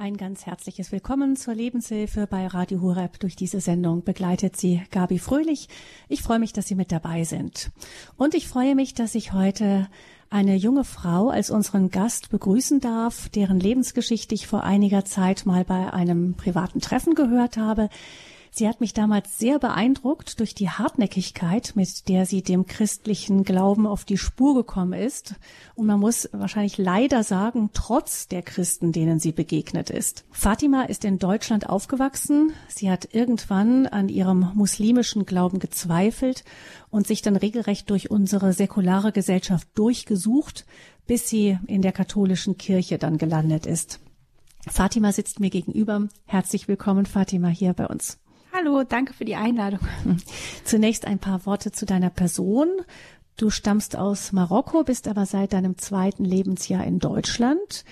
[0.00, 3.18] Ein ganz herzliches Willkommen zur Lebenshilfe bei Radio Horeb.
[3.18, 5.68] Durch diese Sendung begleitet Sie Gabi Fröhlich.
[6.08, 7.72] Ich freue mich, dass Sie mit dabei sind.
[8.16, 9.88] Und ich freue mich, dass ich heute
[10.30, 15.64] eine junge Frau als unseren Gast begrüßen darf, deren Lebensgeschichte ich vor einiger Zeit mal
[15.64, 17.88] bei einem privaten Treffen gehört habe.
[18.50, 23.86] Sie hat mich damals sehr beeindruckt durch die Hartnäckigkeit, mit der sie dem christlichen Glauben
[23.86, 25.34] auf die Spur gekommen ist.
[25.74, 30.24] Und man muss wahrscheinlich leider sagen, trotz der Christen, denen sie begegnet ist.
[30.30, 32.52] Fatima ist in Deutschland aufgewachsen.
[32.68, 36.44] Sie hat irgendwann an ihrem muslimischen Glauben gezweifelt
[36.90, 40.66] und sich dann regelrecht durch unsere säkulare Gesellschaft durchgesucht,
[41.06, 44.00] bis sie in der katholischen Kirche dann gelandet ist.
[44.66, 46.08] Fatima sitzt mir gegenüber.
[46.26, 48.18] Herzlich willkommen, Fatima, hier bei uns.
[48.58, 49.80] Hallo, danke für die Einladung.
[50.64, 52.68] Zunächst ein paar Worte zu deiner Person.
[53.36, 57.84] Du stammst aus Marokko, bist aber seit deinem zweiten Lebensjahr in Deutschland.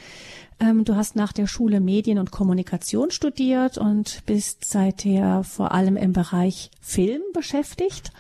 [0.59, 5.97] Ähm, du hast nach der Schule Medien und Kommunikation studiert und bist seither vor allem
[5.97, 8.11] im Bereich Film beschäftigt.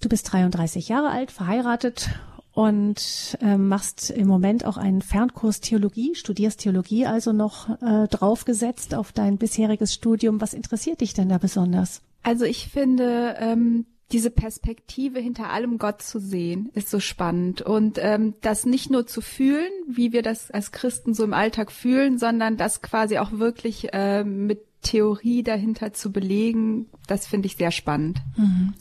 [0.00, 2.10] Du bist 33 Jahre alt, verheiratet
[2.56, 8.94] und äh, machst im Moment auch einen Fernkurs Theologie, studierst Theologie also noch äh, draufgesetzt
[8.94, 10.40] auf dein bisheriges Studium.
[10.40, 12.00] Was interessiert dich denn da besonders?
[12.22, 17.60] Also ich finde, ähm, diese Perspektive hinter allem Gott zu sehen, ist so spannend.
[17.60, 21.70] Und ähm, das nicht nur zu fühlen, wie wir das als Christen so im Alltag
[21.70, 27.56] fühlen, sondern das quasi auch wirklich äh, mit Theorie dahinter zu belegen, das finde ich
[27.56, 28.20] sehr spannend.
[28.36, 28.74] Mhm.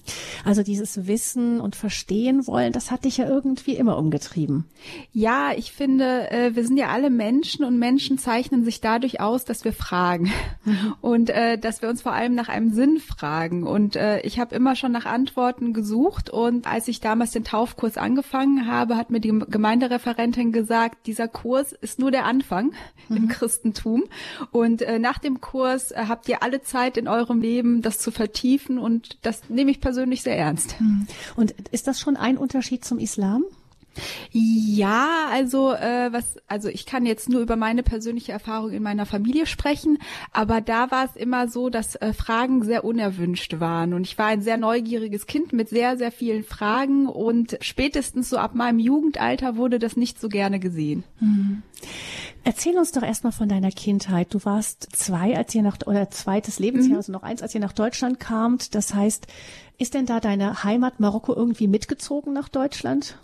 [0.44, 4.66] Also dieses Wissen und Verstehen wollen, das hat dich ja irgendwie immer umgetrieben.
[5.12, 9.46] Ja, ich finde, äh, wir sind ja alle Menschen und Menschen zeichnen sich dadurch aus,
[9.46, 10.32] dass wir fragen
[10.64, 10.94] mhm.
[11.02, 13.66] und äh, dass wir uns vor allem nach einem Sinn fragen.
[13.66, 17.98] Und äh, ich habe immer schon nach Antworten gesucht und als ich damals den Taufkurs
[17.98, 22.74] angefangen habe, hat mir die Gemeindereferentin gesagt, dieser Kurs ist nur der Anfang
[23.10, 23.18] mhm.
[23.18, 24.04] im Christentum
[24.52, 29.18] und nach dem Kurs habt ihr alle Zeit in eurem Leben, das zu vertiefen und
[29.22, 30.80] das nehme ich persönlich sehr ernst.
[30.80, 31.08] Hm.
[31.36, 33.44] Und ist das schon ein Unterschied zum Islam?
[34.32, 39.06] Ja, also äh, was, also ich kann jetzt nur über meine persönliche Erfahrung in meiner
[39.06, 39.98] Familie sprechen,
[40.32, 44.28] aber da war es immer so, dass äh, Fragen sehr unerwünscht waren und ich war
[44.28, 49.56] ein sehr neugieriges Kind mit sehr sehr vielen Fragen und spätestens so ab meinem Jugendalter
[49.56, 51.04] wurde das nicht so gerne gesehen.
[51.20, 51.64] Mhm.
[52.44, 54.32] Erzähl uns doch erstmal von deiner Kindheit.
[54.34, 56.98] Du warst zwei, als ihr nach, oder zweites Lebensjahr, mhm.
[56.98, 58.76] also noch eins, als ihr nach Deutschland kamt.
[58.76, 59.26] Das heißt,
[59.78, 63.18] ist denn da deine Heimat Marokko irgendwie mitgezogen nach Deutschland?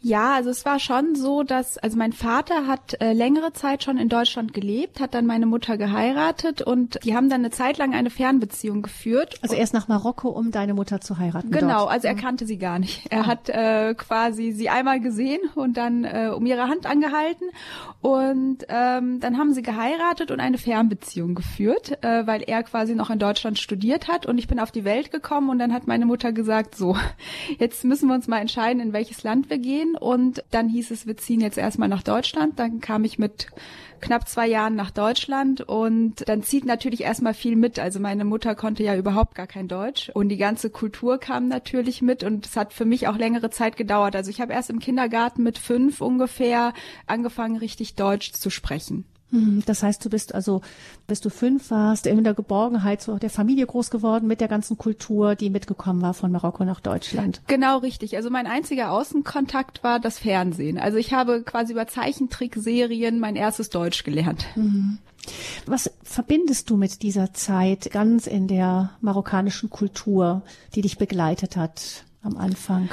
[0.00, 3.98] Ja, also es war schon so, dass, also mein Vater hat äh, längere Zeit schon
[3.98, 7.94] in Deutschland gelebt, hat dann meine Mutter geheiratet und die haben dann eine Zeit lang
[7.94, 9.36] eine Fernbeziehung geführt.
[9.42, 11.50] Also erst nach Marokko, um deine Mutter zu heiraten.
[11.50, 11.92] Genau, dort.
[11.92, 12.20] also er mhm.
[12.20, 13.06] kannte sie gar nicht.
[13.10, 17.46] Er hat äh, quasi sie einmal gesehen und dann äh, um ihre Hand angehalten
[18.00, 23.10] und ähm, dann haben sie geheiratet und eine Fernbeziehung geführt, äh, weil er quasi noch
[23.10, 26.06] in Deutschland studiert hat und ich bin auf die Welt gekommen und dann hat meine
[26.06, 26.96] Mutter gesagt, so,
[27.58, 29.96] jetzt müssen wir uns mal entscheiden, in welches Land wir gehen.
[29.96, 32.56] Und dann hieß es, wir ziehen jetzt erstmal nach Deutschland.
[32.60, 33.48] Dann kam ich mit
[34.00, 37.80] knapp zwei Jahren nach Deutschland und dann zieht natürlich erstmal viel mit.
[37.80, 42.00] Also meine Mutter konnte ja überhaupt gar kein Deutsch und die ganze Kultur kam natürlich
[42.00, 44.14] mit und es hat für mich auch längere Zeit gedauert.
[44.14, 46.74] Also ich habe erst im Kindergarten mit fünf ungefähr
[47.08, 49.04] angefangen, richtig Deutsch zu sprechen.
[49.30, 50.62] Hm, das heißt, du bist also,
[51.06, 54.78] bis du fünf warst, in der Geborgenheit so der Familie groß geworden mit der ganzen
[54.78, 57.42] Kultur, die mitgekommen war von Marokko nach Deutschland.
[57.46, 58.16] Genau, richtig.
[58.16, 60.78] Also mein einziger Außenkontakt war das Fernsehen.
[60.78, 64.46] Also ich habe quasi über Zeichentrickserien mein erstes Deutsch gelernt.
[64.56, 64.98] Mhm.
[65.66, 70.42] Was verbindest du mit dieser Zeit ganz in der marokkanischen Kultur,
[70.74, 72.88] die dich begleitet hat am Anfang?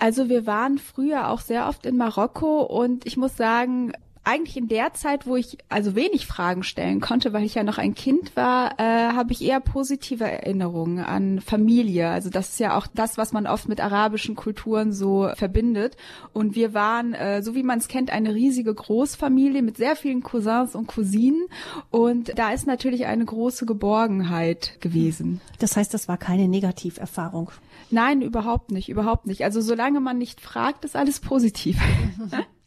[0.00, 3.92] Also wir waren früher auch sehr oft in Marokko und ich muss sagen,
[4.28, 7.78] eigentlich in der Zeit, wo ich also wenig Fragen stellen konnte, weil ich ja noch
[7.78, 12.10] ein Kind war, äh, habe ich eher positive Erinnerungen an Familie.
[12.10, 15.96] Also das ist ja auch das, was man oft mit arabischen Kulturen so verbindet.
[16.34, 20.22] Und wir waren, äh, so wie man es kennt, eine riesige Großfamilie mit sehr vielen
[20.22, 21.46] Cousins und Cousinen.
[21.90, 25.40] Und da ist natürlich eine große Geborgenheit gewesen.
[25.58, 27.50] Das heißt, das war keine Negativerfahrung.
[27.90, 29.42] Nein, überhaupt nicht, überhaupt nicht.
[29.44, 31.78] Also solange man nicht fragt, ist alles positiv.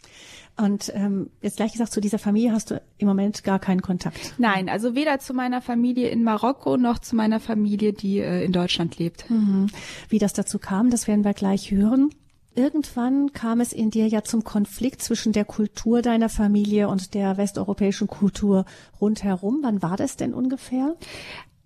[0.61, 4.35] Und ähm, jetzt gleich gesagt, zu dieser Familie hast du im Moment gar keinen Kontakt.
[4.37, 8.51] Nein, also weder zu meiner Familie in Marokko noch zu meiner Familie, die äh, in
[8.51, 9.29] Deutschland lebt.
[9.29, 9.67] Mhm.
[10.09, 12.11] Wie das dazu kam, das werden wir gleich hören.
[12.53, 17.37] Irgendwann kam es in dir ja zum Konflikt zwischen der Kultur deiner Familie und der
[17.37, 18.65] westeuropäischen Kultur
[18.99, 19.59] rundherum.
[19.63, 20.95] Wann war das denn ungefähr?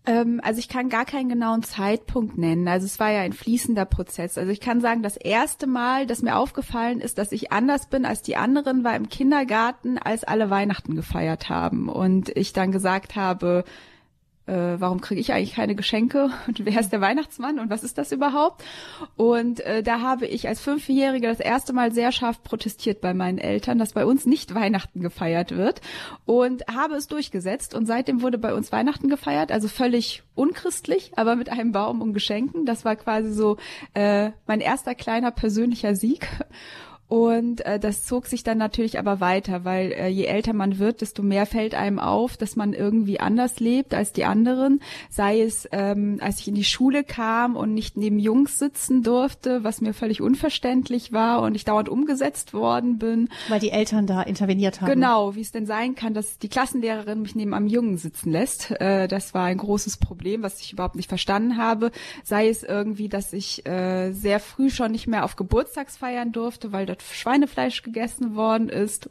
[0.06, 2.68] Ähm, also ich kann gar keinen genauen Zeitpunkt nennen.
[2.68, 4.38] Also es war ja ein fließender Prozess.
[4.38, 8.06] Also ich kann sagen, das erste Mal, dass mir aufgefallen ist, dass ich anders bin
[8.06, 13.16] als die anderen, war im Kindergarten, als alle Weihnachten gefeiert haben und ich dann gesagt
[13.16, 13.64] habe,
[14.48, 17.98] äh, warum kriege ich eigentlich keine Geschenke und wer ist der Weihnachtsmann und was ist
[17.98, 18.64] das überhaupt?
[19.16, 23.38] Und äh, da habe ich als Fünfjährige das erste Mal sehr scharf protestiert bei meinen
[23.38, 25.82] Eltern, dass bei uns nicht Weihnachten gefeiert wird
[26.26, 31.36] und habe es durchgesetzt und seitdem wurde bei uns Weihnachten gefeiert, also völlig unchristlich, aber
[31.36, 32.66] mit einem Baum und Geschenken.
[32.66, 33.58] Das war quasi so
[33.94, 36.28] äh, mein erster kleiner persönlicher Sieg.
[37.08, 41.02] Und äh, das zog sich dann natürlich aber weiter, weil äh, je älter man wird,
[41.02, 44.82] desto mehr fällt einem auf, dass man irgendwie anders lebt als die anderen.
[45.12, 49.64] Sei es, ähm, als ich in die Schule kam und nicht neben Jungs sitzen durfte,
[49.64, 53.30] was mir völlig unverständlich war und ich dauernd umgesetzt worden bin.
[53.50, 54.92] Weil die Eltern da interveniert haben.
[54.92, 58.72] Genau, wie es denn sein kann, dass die Klassenlehrerin mich neben einem Jungen sitzen lässt.
[58.72, 61.92] Äh, das war ein großes Problem, was ich überhaupt nicht verstanden habe.
[62.24, 66.88] Sei es irgendwie, dass ich äh, sehr früh schon nicht mehr auf Geburtstagsfeiern durfte, weil
[66.96, 69.10] dort Schweinefleisch gegessen worden ist.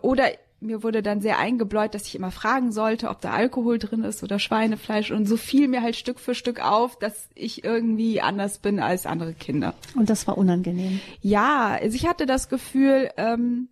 [0.00, 0.30] Oder
[0.60, 4.22] mir wurde dann sehr eingebläut, dass ich immer fragen sollte, ob da Alkohol drin ist
[4.22, 5.10] oder Schweinefleisch.
[5.10, 9.06] Und so fiel mir halt Stück für Stück auf, dass ich irgendwie anders bin als
[9.06, 9.74] andere Kinder.
[9.94, 11.00] Und das war unangenehm.
[11.20, 13.68] Ja, also ich hatte das Gefühl, ähm,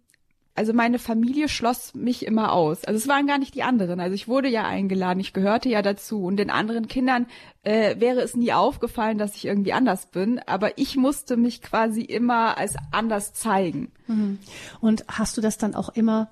[0.56, 2.84] also meine Familie schloss mich immer aus.
[2.84, 3.98] Also es waren gar nicht die anderen.
[3.98, 6.24] Also ich wurde ja eingeladen, ich gehörte ja dazu.
[6.24, 7.26] Und den anderen Kindern
[7.64, 10.38] äh, wäre es nie aufgefallen, dass ich irgendwie anders bin.
[10.46, 13.90] Aber ich musste mich quasi immer als anders zeigen.
[14.06, 14.38] Mhm.
[14.80, 16.30] Und hast du das dann auch immer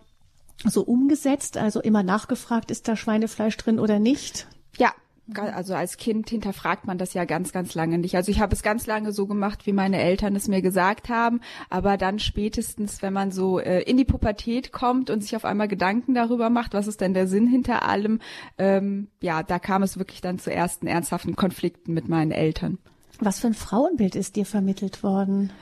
[0.64, 1.56] so umgesetzt?
[1.56, 4.46] Also immer nachgefragt, ist da Schweinefleisch drin oder nicht?
[4.78, 4.92] Ja,
[5.34, 8.16] also als Kind hinterfragt man das ja ganz, ganz lange nicht.
[8.16, 11.40] Also ich habe es ganz lange so gemacht, wie meine Eltern es mir gesagt haben,
[11.70, 15.68] aber dann spätestens, wenn man so äh, in die Pubertät kommt und sich auf einmal
[15.68, 18.20] Gedanken darüber macht, was ist denn der Sinn hinter allem,
[18.58, 22.78] ähm, ja, da kam es wirklich dann zu ersten ernsthaften Konflikten mit meinen Eltern.
[23.20, 25.52] Was für ein Frauenbild ist dir vermittelt worden?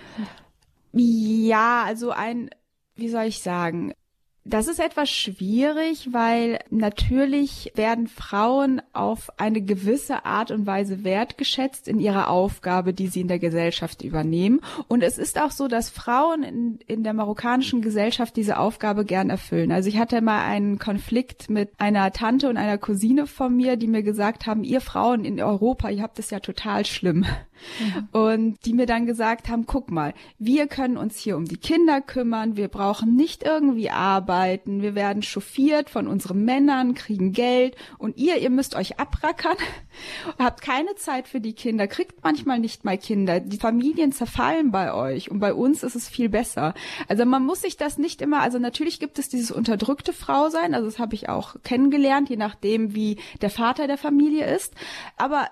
[0.92, 2.48] Ja, also ein,
[2.96, 3.92] wie soll ich sagen,
[4.44, 11.86] das ist etwas schwierig, weil natürlich werden Frauen auf eine gewisse Art und Weise wertgeschätzt
[11.86, 14.60] in ihrer Aufgabe, die sie in der Gesellschaft übernehmen.
[14.88, 19.28] Und es ist auch so, dass Frauen in, in der marokkanischen Gesellschaft diese Aufgabe gern
[19.28, 19.72] erfüllen.
[19.72, 23.88] Also ich hatte mal einen Konflikt mit einer Tante und einer Cousine von mir, die
[23.88, 27.26] mir gesagt haben, ihr Frauen in Europa, ihr habt es ja total schlimm.
[27.78, 28.08] Mhm.
[28.12, 32.00] Und die mir dann gesagt haben, guck mal, wir können uns hier um die Kinder
[32.00, 38.16] kümmern, wir brauchen nicht irgendwie arbeiten, wir werden chauffiert von unseren Männern, kriegen Geld und
[38.16, 39.56] ihr, ihr müsst euch abrackern,
[40.38, 44.92] habt keine Zeit für die Kinder, kriegt manchmal nicht mal Kinder, die Familien zerfallen bei
[44.92, 46.74] euch und bei uns ist es viel besser.
[47.08, 50.86] Also man muss sich das nicht immer, also natürlich gibt es dieses unterdrückte Frausein, also
[50.86, 54.74] das habe ich auch kennengelernt, je nachdem wie der Vater der Familie ist,
[55.16, 55.48] aber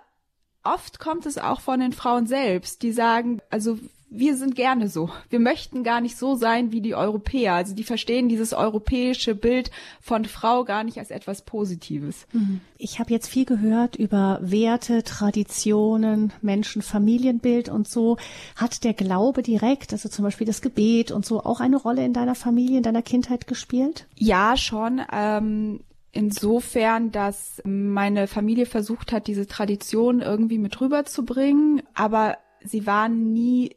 [0.64, 3.78] oft kommt es auch von den Frauen selbst, die sagen, also
[4.10, 5.10] wir sind gerne so.
[5.28, 7.54] Wir möchten gar nicht so sein wie die Europäer.
[7.54, 9.70] Also die verstehen dieses europäische Bild
[10.00, 12.26] von Frau gar nicht als etwas Positives.
[12.32, 12.60] Mhm.
[12.78, 18.16] Ich habe jetzt viel gehört über Werte, Traditionen, Menschen, Familienbild und so.
[18.56, 22.14] Hat der Glaube direkt, also zum Beispiel das Gebet und so, auch eine Rolle in
[22.14, 24.06] deiner Familie, in deiner Kindheit gespielt?
[24.16, 25.02] Ja, schon.
[25.12, 25.80] Ähm,
[26.18, 33.76] insofern, dass meine Familie versucht hat, diese Tradition irgendwie mit rüberzubringen, aber sie waren nie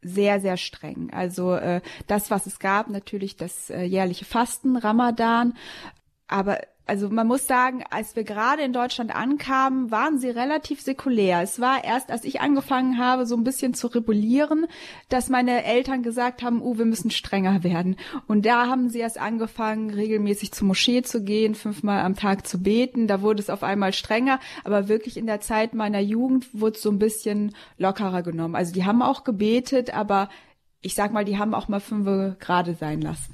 [0.00, 1.10] sehr, sehr streng.
[1.12, 5.54] Also äh, das, was es gab, natürlich das äh, jährliche Fasten, Ramadan,
[6.28, 6.60] aber
[6.90, 11.40] also man muss sagen, als wir gerade in Deutschland ankamen, waren sie relativ säkulär.
[11.40, 14.66] Es war erst, als ich angefangen habe, so ein bisschen zu rebellieren,
[15.08, 17.94] dass meine Eltern gesagt haben, oh, wir müssen strenger werden.
[18.26, 22.60] Und da haben sie erst angefangen, regelmäßig zur Moschee zu gehen, fünfmal am Tag zu
[22.60, 23.06] beten.
[23.06, 24.40] Da wurde es auf einmal strenger.
[24.64, 28.56] Aber wirklich in der Zeit meiner Jugend wurde es so ein bisschen lockerer genommen.
[28.56, 30.28] Also die haben auch gebetet, aber
[30.80, 33.32] ich sag mal, die haben auch mal fünf gerade sein lassen.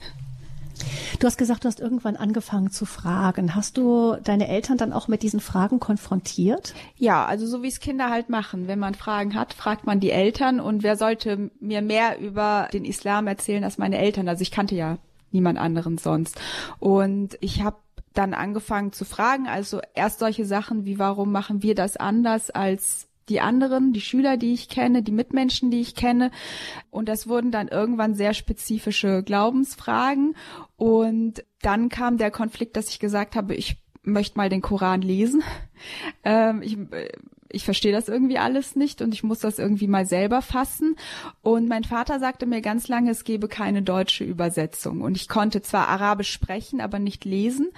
[1.18, 3.54] Du hast gesagt, du hast irgendwann angefangen zu fragen.
[3.54, 6.74] Hast du deine Eltern dann auch mit diesen Fragen konfrontiert?
[6.96, 8.68] Ja, also so wie es Kinder halt machen.
[8.68, 12.84] Wenn man Fragen hat, fragt man die Eltern und wer sollte mir mehr über den
[12.84, 14.28] Islam erzählen als meine Eltern?
[14.28, 14.98] Also ich kannte ja
[15.30, 16.40] niemand anderen sonst.
[16.78, 17.76] Und ich habe
[18.12, 23.08] dann angefangen zu fragen, also erst solche Sachen wie warum machen wir das anders als
[23.28, 26.30] die anderen, die Schüler, die ich kenne, die Mitmenschen, die ich kenne.
[26.90, 30.36] Und das wurden dann irgendwann sehr spezifische Glaubensfragen.
[30.76, 35.42] Und dann kam der Konflikt, dass ich gesagt habe, ich möchte mal den Koran lesen.
[36.24, 36.76] Ähm, ich,
[37.50, 40.96] ich verstehe das irgendwie alles nicht und ich muss das irgendwie mal selber fassen.
[41.42, 45.00] Und mein Vater sagte mir ganz lange, es gebe keine deutsche Übersetzung.
[45.00, 47.70] Und ich konnte zwar Arabisch sprechen, aber nicht lesen.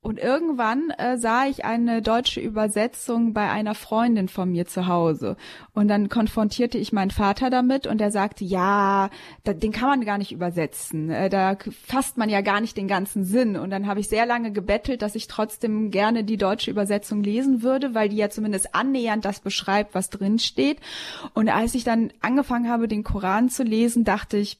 [0.00, 5.36] Und irgendwann äh, sah ich eine deutsche Übersetzung bei einer Freundin von mir zu Hause.
[5.74, 9.10] Und dann konfrontierte ich meinen Vater damit und er sagte, ja,
[9.44, 11.10] da, den kann man gar nicht übersetzen.
[11.10, 13.56] Äh, da fasst man ja gar nicht den ganzen Sinn.
[13.56, 17.62] Und dann habe ich sehr lange gebettelt, dass ich trotzdem gerne die deutsche Übersetzung lesen
[17.62, 20.78] würde, weil die ja zumindest annähernd das beschreibt, was drin steht.
[21.34, 24.58] Und als ich dann angefangen habe, den Koran zu lesen, dachte ich,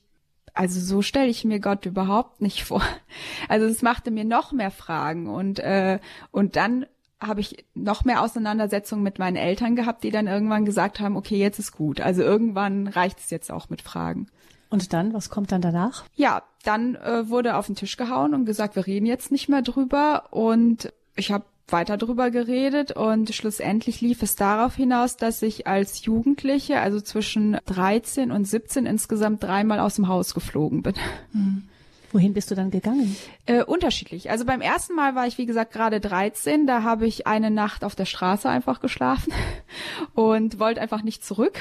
[0.55, 2.83] also so stelle ich mir Gott überhaupt nicht vor.
[3.49, 6.87] Also es machte mir noch mehr Fragen und äh, und dann
[7.21, 11.37] habe ich noch mehr Auseinandersetzungen mit meinen Eltern gehabt, die dann irgendwann gesagt haben, okay,
[11.37, 12.01] jetzt ist gut.
[12.01, 14.29] Also irgendwann reicht es jetzt auch mit Fragen.
[14.71, 16.05] Und dann, was kommt dann danach?
[16.15, 19.63] Ja, dann äh, wurde auf den Tisch gehauen und gesagt, wir reden jetzt nicht mehr
[19.63, 20.27] drüber.
[20.31, 26.05] Und ich habe weiter drüber geredet und schlussendlich lief es darauf hinaus, dass ich als
[26.05, 30.95] Jugendliche, also zwischen 13 und 17 insgesamt dreimal aus dem Haus geflogen bin.
[31.33, 31.63] Hm.
[32.11, 33.17] Wohin bist du dann gegangen?
[33.45, 34.31] Äh, unterschiedlich.
[34.31, 36.67] Also beim ersten Mal war ich, wie gesagt, gerade 13.
[36.67, 39.33] Da habe ich eine Nacht auf der Straße einfach geschlafen
[40.15, 41.59] und wollte einfach nicht zurück.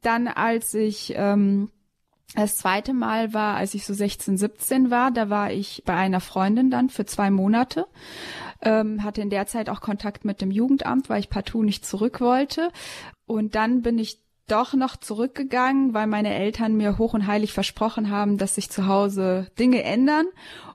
[0.00, 1.68] Dann, als ich ähm,
[2.34, 6.20] das zweite Mal war, als ich so 16, 17 war, da war ich bei einer
[6.20, 7.86] Freundin dann für zwei Monate
[8.62, 12.20] ähm, hatte in der Zeit auch Kontakt mit dem Jugendamt, weil ich partout nicht zurück
[12.20, 12.70] wollte.
[13.26, 18.10] Und dann bin ich doch noch zurückgegangen, weil meine Eltern mir hoch und heilig versprochen
[18.10, 20.26] haben, dass sich zu Hause Dinge ändern.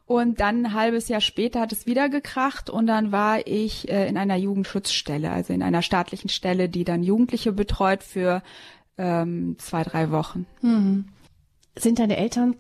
[0.06, 4.08] Und dann ein halbes Jahr später hat es wieder gekracht und dann war ich äh,
[4.08, 8.42] in einer Jugendschutzstelle, also in einer staatlichen Stelle, die dann Jugendliche betreut für
[8.98, 10.46] ähm, zwei, drei Wochen.
[10.62, 11.10] Hm.
[11.78, 12.56] Sind deine Eltern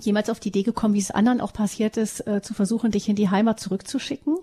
[0.00, 3.08] jemals auf die Idee gekommen, wie es anderen auch passiert ist, äh, zu versuchen, dich
[3.08, 4.36] in die Heimat zurückzuschicken?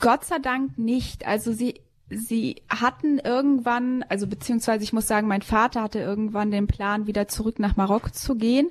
[0.00, 1.26] Gott sei Dank nicht.
[1.26, 6.66] Also sie sie hatten irgendwann, also beziehungsweise ich muss sagen, mein Vater hatte irgendwann den
[6.66, 8.68] Plan, wieder zurück nach Marokko zu gehen.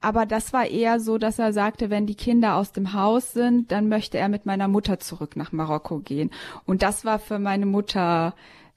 [0.00, 3.72] Aber das war eher so, dass er sagte, wenn die Kinder aus dem Haus sind,
[3.72, 6.30] dann möchte er mit meiner Mutter zurück nach Marokko gehen.
[6.66, 8.34] Und das war für meine Mutter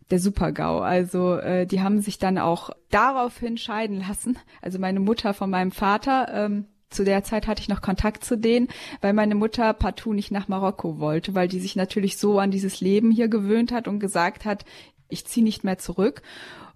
[0.09, 0.79] der Super-GAU.
[0.79, 4.37] Also äh, die haben sich dann auch daraufhin scheiden lassen.
[4.61, 6.27] Also meine Mutter von meinem Vater.
[6.33, 8.69] Ähm, zu der Zeit hatte ich noch Kontakt zu denen,
[9.01, 12.79] weil meine Mutter partout nicht nach Marokko wollte, weil die sich natürlich so an dieses
[12.79, 14.63] Leben hier gewöhnt hat und gesagt hat,
[15.09, 16.21] ich ziehe nicht mehr zurück.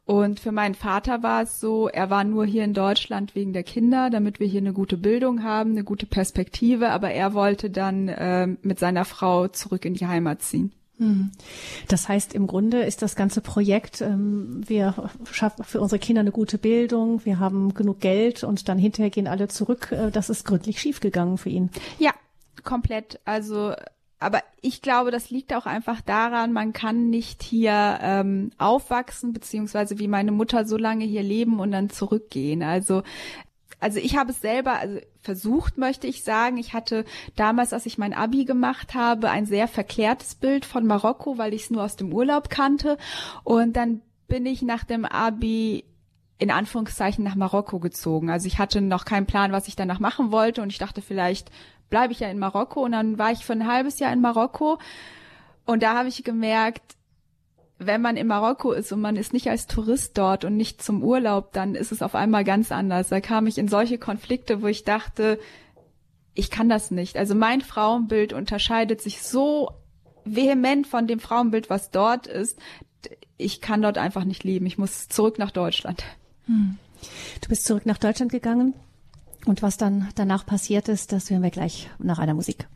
[0.03, 3.63] Und für meinen Vater war es so, er war nur hier in Deutschland wegen der
[3.63, 8.09] Kinder, damit wir hier eine gute Bildung haben, eine gute Perspektive, aber er wollte dann
[8.09, 10.73] äh, mit seiner Frau zurück in die Heimat ziehen.
[11.01, 11.31] Hm.
[11.87, 14.93] Das heißt, im Grunde ist das ganze Projekt, ähm, wir
[15.31, 19.27] schaffen für unsere Kinder eine gute Bildung, wir haben genug Geld und dann hinterher gehen
[19.27, 19.91] alle zurück.
[19.91, 21.71] Äh, das ist gründlich schiefgegangen für ihn.
[21.97, 22.11] Ja,
[22.63, 23.19] komplett.
[23.25, 23.73] Also,
[24.19, 29.97] aber ich glaube, das liegt auch einfach daran, man kann nicht hier ähm, aufwachsen, beziehungsweise
[29.97, 32.61] wie meine Mutter so lange hier leben und dann zurückgehen.
[32.61, 33.01] Also
[33.81, 36.57] also ich habe es selber also versucht, möchte ich sagen.
[36.57, 37.03] Ich hatte
[37.35, 41.63] damals, als ich mein Abi gemacht habe, ein sehr verklärtes Bild von Marokko, weil ich
[41.63, 42.97] es nur aus dem Urlaub kannte.
[43.43, 45.83] Und dann bin ich nach dem Abi
[46.37, 48.29] in Anführungszeichen nach Marokko gezogen.
[48.29, 51.51] Also ich hatte noch keinen Plan, was ich danach machen wollte und ich dachte, vielleicht
[51.89, 52.83] bleibe ich ja in Marokko.
[52.83, 54.79] Und dann war ich für ein halbes Jahr in Marokko
[55.65, 56.95] und da habe ich gemerkt,
[57.85, 61.03] wenn man in Marokko ist und man ist nicht als Tourist dort und nicht zum
[61.03, 63.09] Urlaub, dann ist es auf einmal ganz anders.
[63.09, 65.39] Da kam ich in solche Konflikte, wo ich dachte,
[66.35, 67.17] ich kann das nicht.
[67.17, 69.71] Also mein Frauenbild unterscheidet sich so
[70.25, 72.59] vehement von dem Frauenbild, was dort ist.
[73.37, 74.67] Ich kann dort einfach nicht leben.
[74.67, 76.03] Ich muss zurück nach Deutschland.
[76.45, 76.77] Hm.
[77.41, 78.75] Du bist zurück nach Deutschland gegangen.
[79.45, 82.67] Und was dann danach passiert ist, das hören wir gleich nach einer Musik.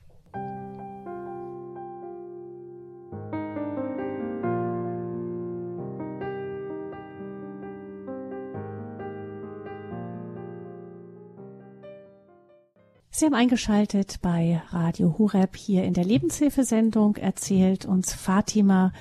[13.18, 17.16] Sie haben eingeschaltet bei Radio Hureb hier in der Lebenshilfesendung.
[17.16, 18.92] Erzählt uns Fatima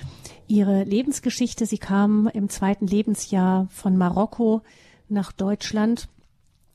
[0.47, 1.66] ihre Lebensgeschichte.
[1.66, 4.62] Sie kam im zweiten Lebensjahr von Marokko
[5.09, 6.06] nach Deutschland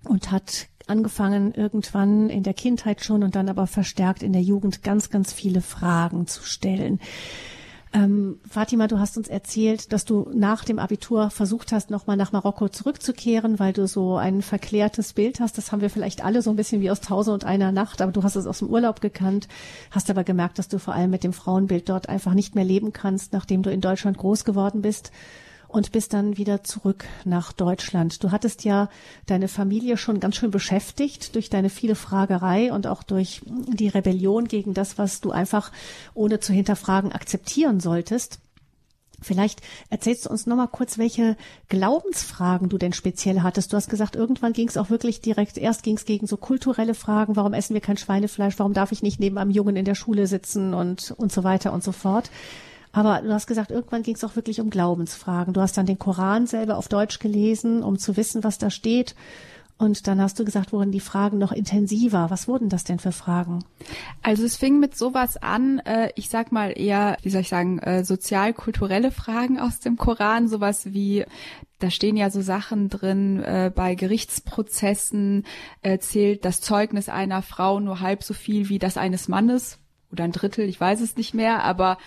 [0.03, 4.83] und hat angefangen irgendwann in der Kindheit schon und dann aber verstärkt in der Jugend
[4.83, 6.99] ganz, ganz viele Fragen zu stellen.
[7.91, 12.31] Ähm, Fatima, du hast uns erzählt, dass du nach dem Abitur versucht hast, nochmal nach
[12.31, 15.57] Marokko zurückzukehren, weil du so ein verklärtes Bild hast.
[15.57, 18.11] Das haben wir vielleicht alle so ein bisschen wie aus Tausend und einer Nacht, aber
[18.11, 19.47] du hast es aus dem Urlaub gekannt,
[19.89, 22.93] hast aber gemerkt, dass du vor allem mit dem Frauenbild dort einfach nicht mehr leben
[22.93, 25.11] kannst, nachdem du in Deutschland groß geworden bist
[25.69, 28.23] und bist dann wieder zurück nach Deutschland.
[28.23, 28.89] Du hattest ja
[29.27, 34.47] deine Familie schon ganz schön beschäftigt durch deine viele Fragerei und auch durch die Rebellion
[34.47, 35.71] gegen das, was du einfach
[36.15, 38.39] ohne zu hinterfragen akzeptieren solltest.
[39.21, 41.35] Vielleicht erzählst du uns noch mal kurz, welche
[41.67, 43.71] Glaubensfragen du denn speziell hattest.
[43.71, 46.95] Du hast gesagt, irgendwann ging es auch wirklich direkt, erst ging es gegen so kulturelle
[46.95, 49.95] Fragen, warum essen wir kein Schweinefleisch, warum darf ich nicht neben einem Jungen in der
[49.95, 52.31] Schule sitzen und, und so weiter und so fort.
[52.91, 55.53] Aber du hast gesagt, irgendwann ging es auch wirklich um Glaubensfragen.
[55.53, 59.15] Du hast dann den Koran selber auf Deutsch gelesen, um zu wissen, was da steht.
[59.77, 62.29] Und dann hast du gesagt, wurden die Fragen noch intensiver.
[62.29, 63.63] Was wurden das denn für Fragen?
[64.21, 67.79] Also es fing mit sowas an, äh, ich sag mal eher, wie soll ich sagen,
[67.79, 71.23] äh, sozial-kulturelle Fragen aus dem Koran, sowas wie
[71.79, 75.45] da stehen ja so Sachen drin, äh, bei Gerichtsprozessen
[75.81, 79.79] äh, zählt das Zeugnis einer Frau nur halb so viel wie das eines Mannes
[80.11, 81.97] oder ein Drittel, ich weiß es nicht mehr, aber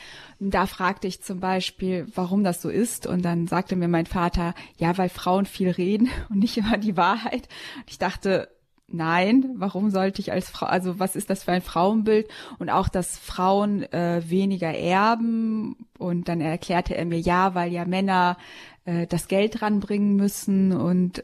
[0.41, 3.07] da fragte ich zum Beispiel, warum das so ist.
[3.07, 6.97] Und dann sagte mir mein Vater, ja, weil Frauen viel reden und nicht immer die
[6.97, 7.49] Wahrheit.
[7.77, 8.49] Und ich dachte,
[8.89, 12.29] nein, warum sollte ich als Frau, also was ist das für ein Frauenbild?
[12.59, 15.77] Und auch, dass Frauen äh, weniger erben.
[15.99, 18.37] Und dann erklärte er mir, ja, weil ja Männer
[18.85, 21.23] äh, das Geld ranbringen müssen und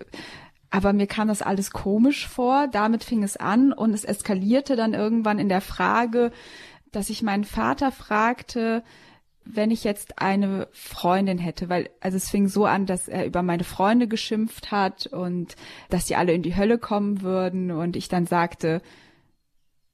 [0.70, 2.68] aber mir kam das alles komisch vor.
[2.68, 6.30] Damit fing es an und es eskalierte dann irgendwann in der Frage,
[6.92, 8.83] dass ich meinen Vater fragte,
[9.50, 13.42] wenn ich jetzt eine Freundin hätte, weil also es fing so an, dass er über
[13.42, 15.57] meine Freunde geschimpft hat und
[15.88, 18.83] dass sie alle in die Hölle kommen würden und ich dann sagte,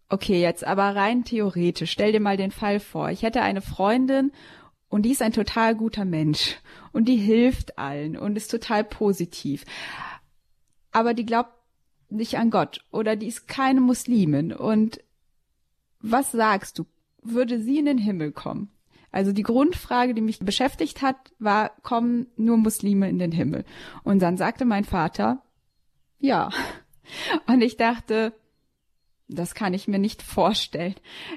[0.09, 4.33] okay, jetzt aber rein theoretisch, stell dir mal den Fall vor, ich hätte eine Freundin
[4.89, 6.57] und die ist ein total guter Mensch
[6.93, 9.65] und die hilft allen und ist total positiv.
[10.91, 11.53] Aber die glaubt
[12.11, 15.01] nicht an Gott oder die ist keine Muslimin und
[16.05, 16.85] was sagst du?
[17.23, 18.71] Würde sie in den Himmel kommen?
[19.11, 23.65] Also die Grundfrage, die mich beschäftigt hat, war, kommen nur Muslime in den Himmel?
[24.03, 25.43] Und dann sagte mein Vater,
[26.19, 26.51] ja.
[27.47, 28.35] Und ich dachte,
[29.29, 30.95] das kann ich mir nicht vorstellen,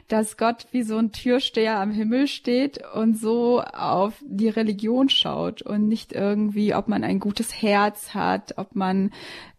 [0.09, 5.62] dass Gott wie so ein Türsteher am Himmel steht und so auf die Religion schaut
[5.62, 9.12] und nicht irgendwie, ob man ein gutes Herz hat, ob man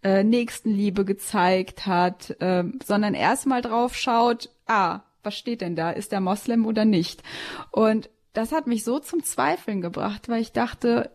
[0.03, 5.91] äh, Nächstenliebe gezeigt hat, äh, sondern erstmal drauf schaut, ah, was steht denn da?
[5.91, 7.23] Ist der Moslem oder nicht?
[7.71, 11.11] Und das hat mich so zum Zweifeln gebracht, weil ich dachte,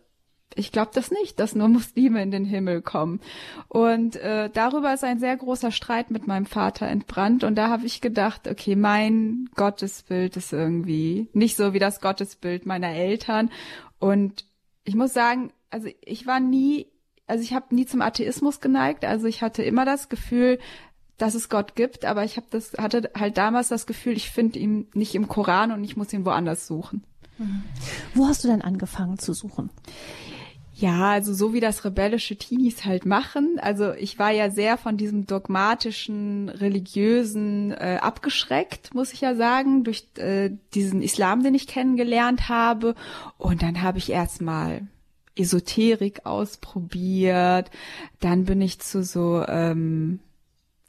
[0.56, 3.20] ich glaube das nicht, dass nur Muslime in den Himmel kommen.
[3.68, 7.44] Und äh, darüber ist ein sehr großer Streit mit meinem Vater entbrannt.
[7.44, 12.66] Und da habe ich gedacht, okay, mein Gottesbild ist irgendwie nicht so wie das Gottesbild
[12.66, 13.50] meiner Eltern.
[14.00, 14.46] Und
[14.84, 16.88] ich muss sagen, also ich war nie,
[17.26, 19.06] also ich habe nie zum Atheismus geneigt.
[19.06, 20.60] Also ich hatte immer das Gefühl,
[21.18, 24.60] dass es Gott gibt, aber ich habe das hatte halt damals das Gefühl, ich finde
[24.60, 27.04] ihn nicht im Koran und ich muss ihn woanders suchen.
[27.38, 27.64] Mhm.
[28.14, 29.70] Wo hast du denn angefangen zu suchen?
[30.76, 33.60] Ja, also so wie das rebellische Teenies halt machen.
[33.62, 39.84] Also ich war ja sehr von diesem dogmatischen, religiösen äh, abgeschreckt, muss ich ja sagen,
[39.84, 42.96] durch äh, diesen Islam, den ich kennengelernt habe.
[43.38, 44.88] Und dann habe ich erstmal
[45.36, 47.70] Esoterik ausprobiert.
[48.20, 50.20] Dann bin ich zu so ähm,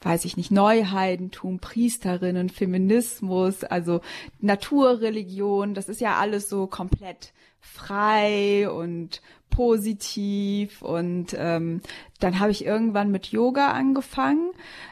[0.05, 4.01] weiß ich nicht, Neuheidentum, Priesterinnen, Feminismus, also
[4.39, 11.81] Naturreligion, das ist ja alles so komplett frei und positiv und ähm,
[12.19, 14.51] dann habe ich irgendwann mit Yoga angefangen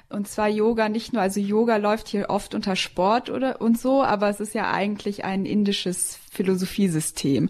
[0.10, 4.02] und zwar Yoga nicht nur, also Yoga läuft hier oft unter Sport oder und so,
[4.02, 7.50] aber es ist ja eigentlich ein indisches Philosophiesystem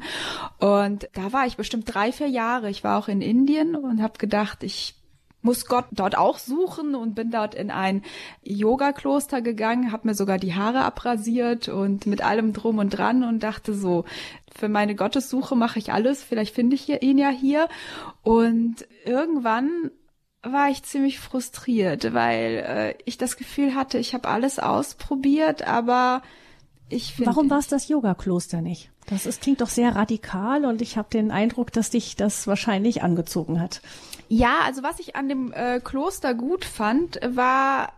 [0.60, 2.69] und da war ich bestimmt drei vier Jahre.
[2.69, 4.95] Ich war auch in Indien und habe gedacht, ich
[5.43, 8.01] muss Gott dort auch suchen und bin dort in ein
[8.41, 13.43] Yoga-Kloster gegangen, habe mir sogar die Haare abrasiert und mit allem drum und dran und
[13.43, 14.06] dachte so,
[14.56, 17.67] für meine Gottessuche mache ich alles, vielleicht finde ich ihn ja hier.
[18.23, 19.91] Und irgendwann
[20.41, 26.21] war ich ziemlich frustriert, weil äh, ich das Gefühl hatte, ich habe alles ausprobiert, aber
[26.89, 27.32] ich finde.
[27.32, 28.91] Warum war es das Yoga-Kloster nicht?
[29.08, 33.03] Das ist, klingt doch sehr radikal und ich habe den Eindruck, dass dich das wahrscheinlich
[33.03, 33.82] angezogen hat.
[34.28, 37.94] Ja, also was ich an dem äh, Kloster gut fand, war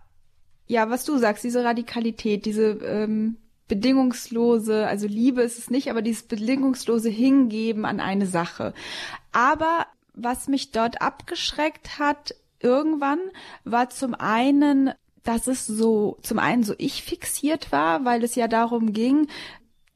[0.68, 6.02] ja, was du sagst, diese Radikalität, diese ähm, bedingungslose, also Liebe ist es nicht, aber
[6.02, 8.74] dieses bedingungslose Hingeben an eine Sache.
[9.32, 13.20] Aber was mich dort abgeschreckt hat, irgendwann,
[13.64, 14.92] war zum einen,
[15.24, 19.28] dass es so, zum einen so ich fixiert war, weil es ja darum ging,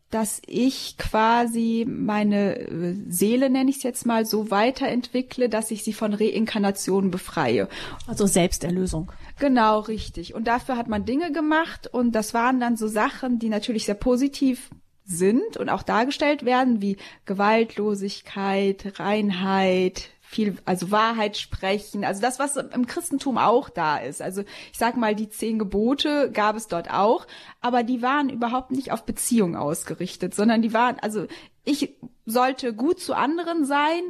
[0.09, 5.83] dass ich quasi meine äh, Seele, nenne ich es jetzt mal, so weiterentwickle, dass ich
[5.83, 7.67] sie von Reinkarnation befreie.
[8.07, 9.11] Also Selbsterlösung.
[9.39, 10.33] Genau, richtig.
[10.33, 13.95] Und dafür hat man Dinge gemacht und das waren dann so Sachen, die natürlich sehr
[13.95, 14.69] positiv
[15.05, 22.55] sind und auch dargestellt werden, wie Gewaltlosigkeit, Reinheit, viel, also Wahrheit sprechen, also das, was
[22.55, 24.21] im Christentum auch da ist.
[24.21, 27.25] Also ich sag mal, die zehn Gebote gab es dort auch,
[27.61, 31.25] aber die waren überhaupt nicht auf Beziehung ausgerichtet, sondern die waren, also
[31.65, 31.95] ich
[32.27, 34.01] sollte gut zu anderen sein,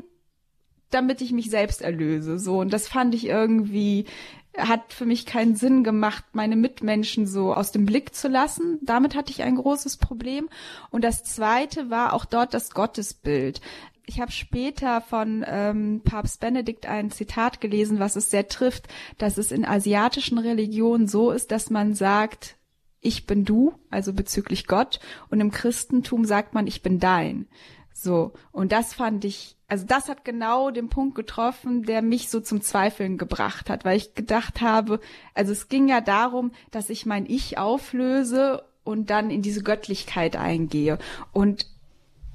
[0.90, 2.38] damit ich mich selbst erlöse.
[2.38, 4.04] So, und das fand ich irgendwie,
[4.58, 8.80] hat für mich keinen Sinn gemacht, meine Mitmenschen so aus dem Blick zu lassen.
[8.82, 10.50] Damit hatte ich ein großes Problem.
[10.90, 13.62] Und das zweite war auch dort das Gottesbild.
[14.10, 18.88] Ich habe später von ähm, Papst Benedikt ein Zitat gelesen, was es sehr trifft,
[19.20, 22.58] dass es in asiatischen Religionen so ist, dass man sagt,
[23.02, 27.48] ich bin du, also bezüglich Gott, und im Christentum sagt man, ich bin dein.
[27.94, 32.40] So, und das fand ich, also das hat genau den Punkt getroffen, der mich so
[32.40, 35.02] zum Zweifeln gebracht hat, weil ich gedacht habe,
[35.36, 40.36] also es ging ja darum, dass ich mein Ich auflöse und dann in diese Göttlichkeit
[40.36, 40.98] eingehe.
[41.32, 41.68] Und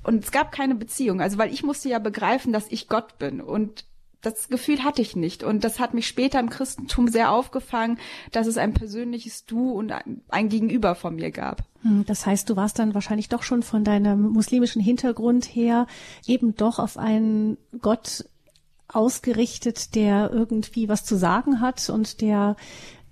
[0.05, 1.21] und es gab keine Beziehung.
[1.21, 3.41] Also weil ich musste ja begreifen, dass ich Gott bin.
[3.41, 3.87] Und
[4.25, 5.43] das Gefühl hatte ich nicht.
[5.45, 7.99] Und das hat mich später im Christentum sehr aufgefangen,
[8.33, 9.93] dass es ein persönliches Du und
[10.29, 11.65] ein Gegenüber von mir gab.
[11.83, 15.87] Hm, das heißt, du warst dann wahrscheinlich doch schon von deinem muslimischen Hintergrund her
[16.27, 18.25] eben doch auf einen Gott
[18.89, 22.57] ausgerichtet, der irgendwie was zu sagen hat und der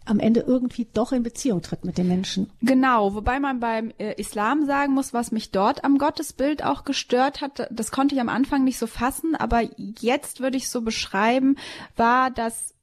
[0.05, 2.51] am Ende irgendwie doch in Beziehung tritt mit den Menschen.
[2.61, 7.41] Genau, wobei man beim äh, Islam sagen muss, was mich dort am Gottesbild auch gestört
[7.41, 11.57] hat, das konnte ich am Anfang nicht so fassen, aber jetzt würde ich so beschreiben,
[11.97, 12.75] war das,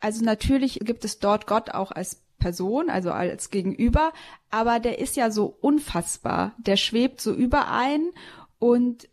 [0.00, 4.12] also natürlich gibt es dort Gott auch als Person, also als Gegenüber,
[4.50, 8.10] aber der ist ja so unfassbar, der schwebt so überein
[8.58, 9.08] und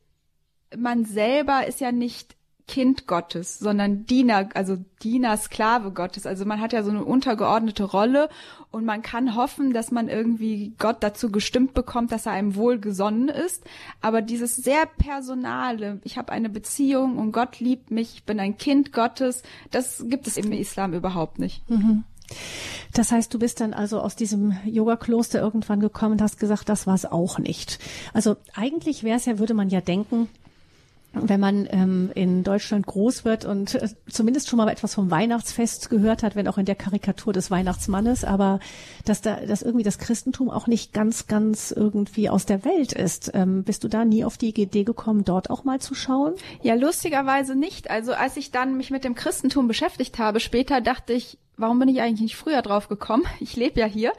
[0.78, 2.36] man selber ist ja nicht
[2.72, 6.26] Kind Gottes, sondern Diener, also Diener, Sklave Gottes.
[6.26, 8.30] Also man hat ja so eine untergeordnete Rolle
[8.72, 13.28] und man kann hoffen, dass man irgendwie Gott dazu gestimmt bekommt, dass er einem wohlgesonnen
[13.28, 13.66] ist.
[14.00, 18.58] Aber dieses sehr personale, ich habe eine Beziehung und Gott liebt mich, ich bin ein
[18.58, 21.70] Kind Gottes, das gibt es im Islam überhaupt nicht.
[21.70, 22.06] Mhm.
[22.94, 26.88] Das heißt, du bist dann also aus diesem Yoga-Kloster irgendwann gekommen und hast gesagt, das
[26.88, 27.80] war es auch nicht.
[28.14, 30.30] Also eigentlich wäre es ja, würde man ja denken,
[31.14, 35.90] wenn man ähm, in Deutschland groß wird und äh, zumindest schon mal etwas vom Weihnachtsfest
[35.90, 38.60] gehört hat, wenn auch in der Karikatur des Weihnachtsmannes, aber
[39.04, 43.32] dass da, dass irgendwie das Christentum auch nicht ganz, ganz irgendwie aus der Welt ist.
[43.34, 46.36] Ähm, bist du da nie auf die Idee gekommen, dort auch mal zu schauen?
[46.62, 47.90] Ja, lustigerweise nicht.
[47.90, 51.90] Also als ich dann mich mit dem Christentum beschäftigt habe, später dachte ich, warum bin
[51.90, 53.24] ich eigentlich nicht früher drauf gekommen?
[53.42, 54.12] Ich lebe ja hier.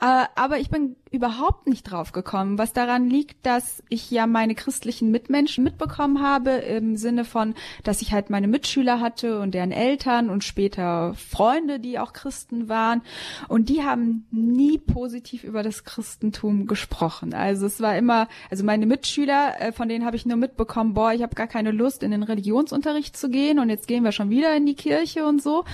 [0.00, 4.54] Äh, aber ich bin überhaupt nicht drauf gekommen, was daran liegt, dass ich ja meine
[4.54, 9.72] christlichen Mitmenschen mitbekommen habe, im Sinne von, dass ich halt meine Mitschüler hatte und deren
[9.72, 13.02] Eltern und später Freunde, die auch Christen waren.
[13.48, 17.34] Und die haben nie positiv über das Christentum gesprochen.
[17.34, 21.12] Also es war immer, also meine Mitschüler, äh, von denen habe ich nur mitbekommen, boah,
[21.12, 24.30] ich habe gar keine Lust, in den Religionsunterricht zu gehen und jetzt gehen wir schon
[24.30, 25.64] wieder in die Kirche und so.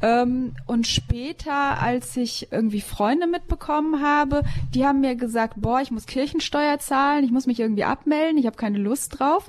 [0.00, 4.42] Ähm, und später, als ich irgendwie Freunde mitbekommen habe,
[4.74, 8.46] die haben mir gesagt, boah, ich muss Kirchensteuer zahlen, ich muss mich irgendwie abmelden, ich
[8.46, 9.48] habe keine Lust drauf.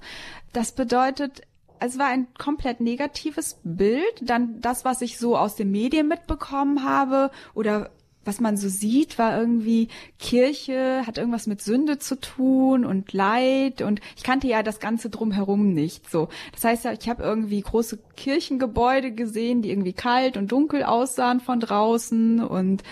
[0.54, 1.42] Das bedeutet,
[1.80, 4.04] es war ein komplett negatives Bild.
[4.22, 7.92] Dann das, was ich so aus den Medien mitbekommen habe oder
[8.24, 9.88] was man so sieht, war irgendwie
[10.20, 15.10] Kirche hat irgendwas mit Sünde zu tun und Leid und ich kannte ja das ganze
[15.10, 16.30] drumherum nicht so.
[16.54, 21.60] Das heißt, ich habe irgendwie große Kirchengebäude gesehen, die irgendwie kalt und dunkel aussahen von
[21.60, 22.84] draußen und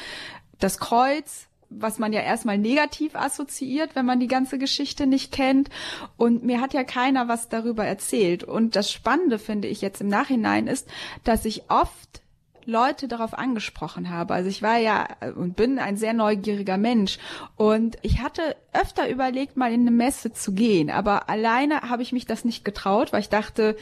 [0.57, 5.69] das Kreuz was man ja erstmal negativ assoziiert, wenn man die ganze Geschichte nicht kennt.
[6.17, 8.43] Und mir hat ja keiner was darüber erzählt.
[8.43, 10.88] Und das Spannende finde ich jetzt im Nachhinein ist,
[11.23, 12.21] dass ich oft
[12.65, 14.34] Leute darauf angesprochen habe.
[14.34, 17.17] Also ich war ja und bin ein sehr neugieriger Mensch
[17.55, 22.12] und ich hatte öfter überlegt, mal in eine Messe zu gehen, aber alleine habe ich
[22.12, 23.75] mich das nicht getraut, weil ich dachte,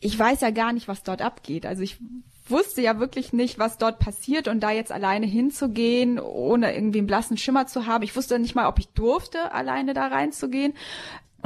[0.00, 1.66] ich weiß ja gar nicht, was dort abgeht.
[1.66, 1.98] Also ich
[2.50, 7.06] wusste ja wirklich nicht, was dort passiert und da jetzt alleine hinzugehen, ohne irgendwie einen
[7.06, 8.04] blassen Schimmer zu haben.
[8.04, 10.74] Ich wusste nicht mal, ob ich durfte, alleine da reinzugehen.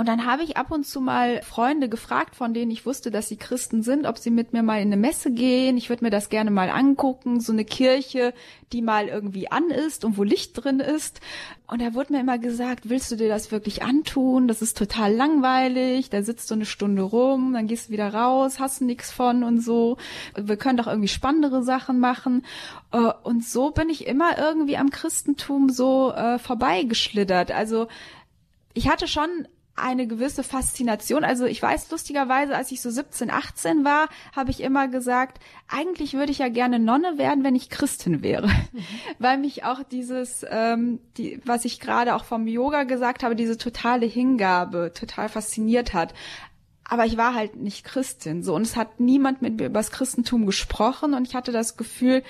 [0.01, 3.29] Und dann habe ich ab und zu mal Freunde gefragt, von denen ich wusste, dass
[3.29, 5.77] sie Christen sind, ob sie mit mir mal in eine Messe gehen.
[5.77, 8.33] Ich würde mir das gerne mal angucken, so eine Kirche,
[8.73, 11.21] die mal irgendwie an ist und wo Licht drin ist.
[11.67, 14.49] Und da wurde mir immer gesagt, willst du dir das wirklich antun?
[14.49, 16.09] Das ist total langweilig.
[16.09, 19.61] Da sitzt du eine Stunde rum, dann gehst du wieder raus, hast nichts von und
[19.61, 19.99] so.
[20.35, 22.47] Wir können doch irgendwie spannendere Sachen machen.
[22.91, 27.51] Äh, und so bin ich immer irgendwie am Christentum so äh, vorbeigeschlittert.
[27.51, 27.87] Also
[28.73, 29.29] ich hatte schon
[29.77, 31.25] eine gewisse Faszination.
[31.25, 36.15] Also ich weiß lustigerweise, als ich so 17, 18 war, habe ich immer gesagt, eigentlich
[36.15, 38.49] würde ich ja gerne Nonne werden, wenn ich Christin wäre.
[38.49, 38.85] Mhm.
[39.19, 43.57] Weil mich auch dieses, ähm, die, was ich gerade auch vom Yoga gesagt habe, diese
[43.57, 46.15] totale Hingabe total fasziniert hat.
[46.85, 48.55] aber ich war halt nicht Christin, so.
[48.55, 52.25] Und es hat niemand mit mir über das Christentum gesprochen und ich hatte das Gefühl,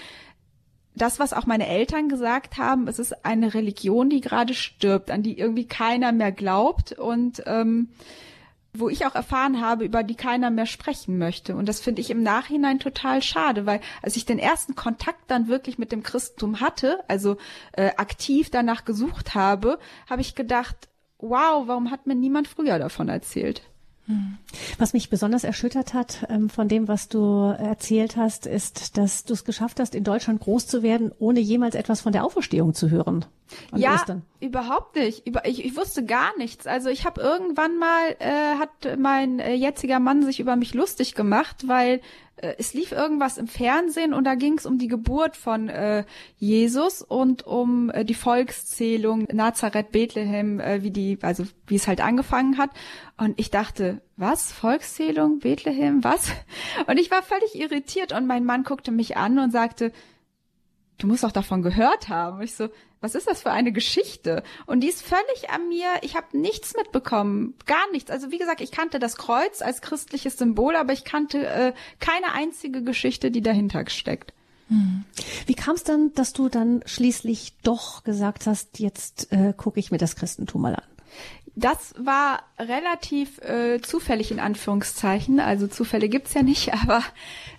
[0.95, 5.23] das, was auch meine Eltern gesagt haben, es ist eine Religion, die gerade stirbt, an
[5.23, 7.89] die irgendwie keiner mehr glaubt und ähm,
[8.73, 11.57] wo ich auch erfahren habe, über die keiner mehr sprechen möchte.
[11.57, 15.49] Und das finde ich im Nachhinein total schade, weil als ich den ersten Kontakt dann
[15.49, 17.37] wirklich mit dem Christentum hatte, also
[17.73, 23.09] äh, aktiv danach gesucht habe, habe ich gedacht, wow, warum hat mir niemand früher davon
[23.09, 23.63] erzählt?
[24.79, 29.35] Was mich besonders erschüttert hat ähm, von dem, was du erzählt hast, ist, dass du
[29.35, 32.91] es geschafft hast, in Deutschland groß zu werden, ohne jemals etwas von der Auferstehung zu
[32.91, 33.25] hören.
[33.75, 34.23] Ja, Ostern.
[34.41, 35.23] überhaupt nicht.
[35.27, 36.67] Ich, ich wusste gar nichts.
[36.67, 41.15] Also ich habe irgendwann mal, äh, hat mein äh, jetziger Mann sich über mich lustig
[41.15, 42.01] gemacht, weil
[42.41, 46.05] äh, es lief irgendwas im Fernsehen und da ging es um die Geburt von äh,
[46.37, 52.01] Jesus und um äh, die Volkszählung Nazareth, Bethlehem, äh, wie die, also wie es halt
[52.01, 52.71] angefangen hat.
[53.17, 54.53] Und ich dachte, was?
[54.53, 56.33] Volkszählung, Bethlehem, was?
[56.87, 59.93] Und ich war völlig irritiert und mein Mann guckte mich an und sagte,
[60.99, 62.39] du musst doch davon gehört haben.
[62.39, 62.69] Und ich so,
[63.01, 64.43] was ist das für eine Geschichte?
[64.67, 68.11] Und die ist völlig an mir, ich habe nichts mitbekommen, gar nichts.
[68.11, 72.33] Also wie gesagt, ich kannte das Kreuz als christliches Symbol, aber ich kannte äh, keine
[72.33, 74.35] einzige Geschichte, die dahinter steckt.
[74.69, 75.05] Hm.
[75.47, 79.91] Wie kam es dann, dass du dann schließlich doch gesagt hast, jetzt äh, gucke ich
[79.91, 80.85] mir das Christentum mal an?
[81.57, 85.41] Das war relativ äh, zufällig in Anführungszeichen.
[85.41, 87.03] Also Zufälle gibt's ja nicht, aber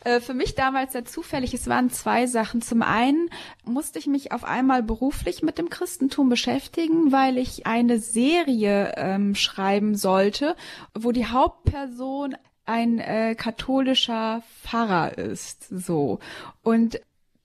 [0.04, 1.54] äh, für mich damals sehr zufällig.
[1.54, 2.62] Es waren zwei Sachen.
[2.62, 3.30] Zum einen
[3.64, 9.36] musste ich mich auf einmal beruflich mit dem Christentum beschäftigen, weil ich eine Serie ähm,
[9.36, 10.56] schreiben sollte,
[10.94, 16.20] wo die Hauptperson ein äh, katholischer Pfarrer ist, so.
[16.64, 17.02] Und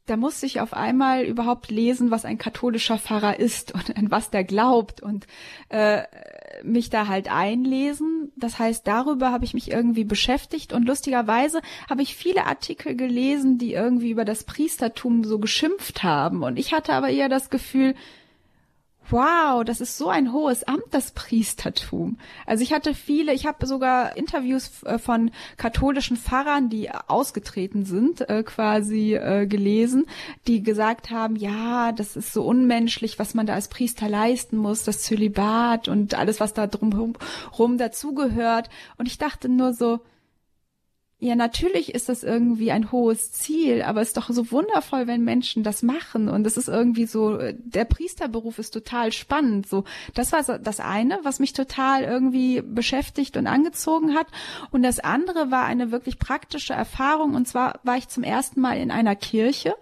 [0.06, 4.30] da musste ich auf einmal überhaupt lesen, was ein katholischer Pfarrer ist und an was
[4.30, 5.26] der glaubt und
[5.68, 6.02] äh,
[6.66, 8.32] mich da halt einlesen.
[8.36, 13.58] Das heißt, darüber habe ich mich irgendwie beschäftigt und lustigerweise habe ich viele Artikel gelesen,
[13.58, 16.42] die irgendwie über das Priestertum so geschimpft haben.
[16.42, 17.94] Und ich hatte aber eher das Gefühl,
[19.10, 22.18] wow, das ist so ein hohes Amt, das Priestertum.
[22.46, 28.28] Also ich hatte viele, ich habe sogar Interviews äh, von katholischen Pfarrern, die ausgetreten sind,
[28.28, 30.06] äh, quasi äh, gelesen,
[30.46, 34.84] die gesagt haben, ja, das ist so unmenschlich, was man da als Priester leisten muss,
[34.84, 37.14] das Zölibat und alles, was da drumherum
[37.78, 38.68] dazugehört.
[38.98, 40.00] Und ich dachte nur so,
[41.18, 45.24] ja, natürlich ist das irgendwie ein hohes Ziel, aber es ist doch so wundervoll, wenn
[45.24, 46.28] Menschen das machen.
[46.28, 49.66] Und es ist irgendwie so, der Priesterberuf ist total spannend.
[49.66, 54.26] So, das war das eine, was mich total irgendwie beschäftigt und angezogen hat.
[54.72, 57.34] Und das andere war eine wirklich praktische Erfahrung.
[57.34, 59.74] Und zwar war ich zum ersten Mal in einer Kirche.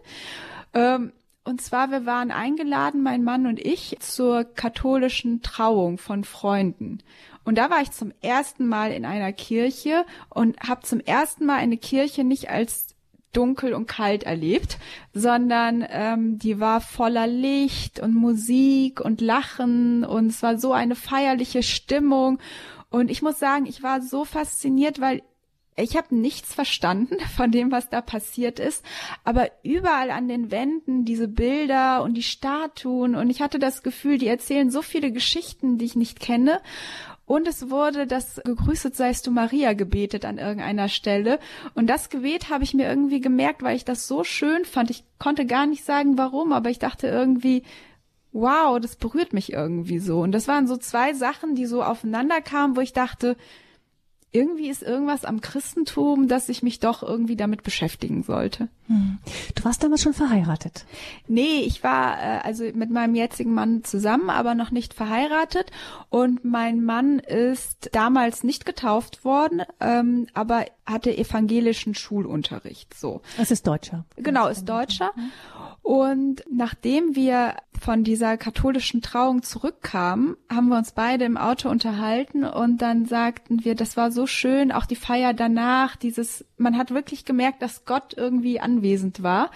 [0.73, 7.01] Ähm, und zwar, wir waren eingeladen, mein Mann und ich, zur katholischen Trauung von Freunden.
[7.45, 11.57] Und da war ich zum ersten Mal in einer Kirche und habe zum ersten Mal
[11.57, 12.95] eine Kirche nicht als
[13.33, 14.79] dunkel und kalt erlebt,
[15.13, 20.95] sondern ähm, die war voller Licht und Musik und Lachen und es war so eine
[20.95, 22.39] feierliche Stimmung.
[22.91, 25.23] Und ich muss sagen, ich war so fasziniert, weil
[25.77, 28.85] ich habe nichts verstanden von dem, was da passiert ist,
[29.25, 34.19] aber überall an den Wänden diese Bilder und die Statuen und ich hatte das Gefühl,
[34.19, 36.61] die erzählen so viele Geschichten, die ich nicht kenne
[37.27, 41.39] und es wurde das Gegrüßet seist du Maria gebetet an irgendeiner Stelle.
[41.75, 44.91] Und das Gebet habe ich mir irgendwie gemerkt, weil ich das so schön fand.
[44.91, 47.63] Ich konnte gar nicht sagen, warum, aber ich dachte irgendwie,
[48.33, 50.21] wow, das berührt mich irgendwie so.
[50.21, 53.37] Und das waren so zwei Sachen, die so aufeinander kamen, wo ich dachte,
[54.35, 58.69] irgendwie ist irgendwas am Christentum, dass ich mich doch irgendwie damit beschäftigen sollte.
[58.89, 59.19] Hm.
[59.55, 60.87] Du warst damals schon verheiratet?
[61.29, 65.71] Nee, ich war äh, also mit meinem jetzigen Mann zusammen, aber noch nicht verheiratet.
[66.11, 72.95] Und mein Mann ist damals nicht getauft worden, ähm, aber hatte evangelischen Schulunterricht.
[72.95, 73.23] So.
[73.39, 74.05] Es ist Deutscher.
[74.17, 75.13] Genau, ist Deutscher.
[75.83, 82.45] Und nachdem wir von dieser katholischen Trauung zurückkamen, haben wir uns beide im Auto unterhalten
[82.45, 86.93] und dann sagten wir, das war so schön, auch die Feier danach, dieses, man hat
[86.93, 89.51] wirklich gemerkt, dass Gott irgendwie anwesend war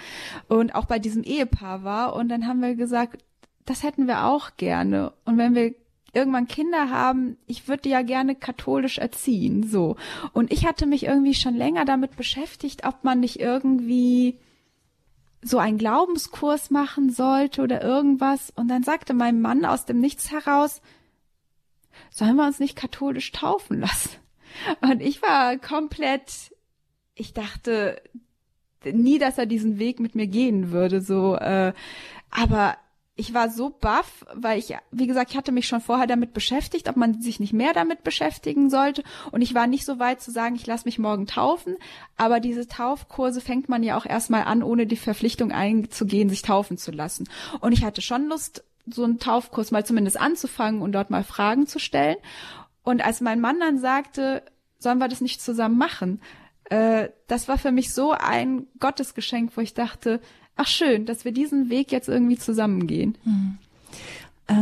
[0.48, 2.14] und auch bei diesem Ehepaar war.
[2.14, 3.24] Und dann haben wir gesagt,
[3.64, 5.12] das hätten wir auch gerne.
[5.24, 5.74] Und wenn wir
[6.12, 9.96] irgendwann Kinder haben, ich würde ja gerne katholisch erziehen, so.
[10.32, 14.38] Und ich hatte mich irgendwie schon länger damit beschäftigt, ob man nicht irgendwie
[15.42, 18.50] so einen Glaubenskurs machen sollte oder irgendwas.
[18.56, 20.80] Und dann sagte mein Mann aus dem Nichts heraus,
[22.10, 24.10] sollen wir uns nicht katholisch taufen lassen?
[24.80, 26.54] Und ich war komplett,
[27.14, 28.00] ich dachte
[28.84, 31.72] nie, dass er diesen Weg mit mir gehen würde, so, äh,
[32.30, 32.76] aber
[33.18, 36.88] ich war so baff, weil ich, wie gesagt, ich hatte mich schon vorher damit beschäftigt,
[36.88, 39.02] ob man sich nicht mehr damit beschäftigen sollte.
[39.32, 41.76] Und ich war nicht so weit zu sagen, ich lasse mich morgen taufen.
[42.16, 46.78] Aber diese Taufkurse fängt man ja auch erstmal an, ohne die Verpflichtung einzugehen, sich taufen
[46.78, 47.28] zu lassen.
[47.60, 51.66] Und ich hatte schon Lust, so einen Taufkurs mal zumindest anzufangen und dort mal Fragen
[51.66, 52.16] zu stellen.
[52.84, 54.44] Und als mein Mann dann sagte,
[54.78, 56.22] sollen wir das nicht zusammen machen?
[56.70, 60.20] Äh, das war für mich so ein Gottesgeschenk, wo ich dachte,
[60.58, 63.16] ach schön, dass wir diesen Weg jetzt irgendwie zusammengehen.
[63.24, 63.58] Mhm.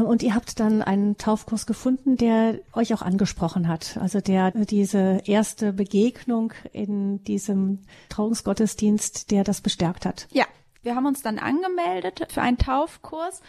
[0.04, 3.96] Und ihr habt dann einen Taufkurs gefunden, der euch auch angesprochen hat.
[4.00, 7.78] Also der diese erste Begegnung in diesem
[8.08, 10.26] Trauungsgottesdienst, der das bestärkt hat.
[10.32, 10.44] Ja,
[10.82, 13.42] wir haben uns dann angemeldet für einen Taufkurs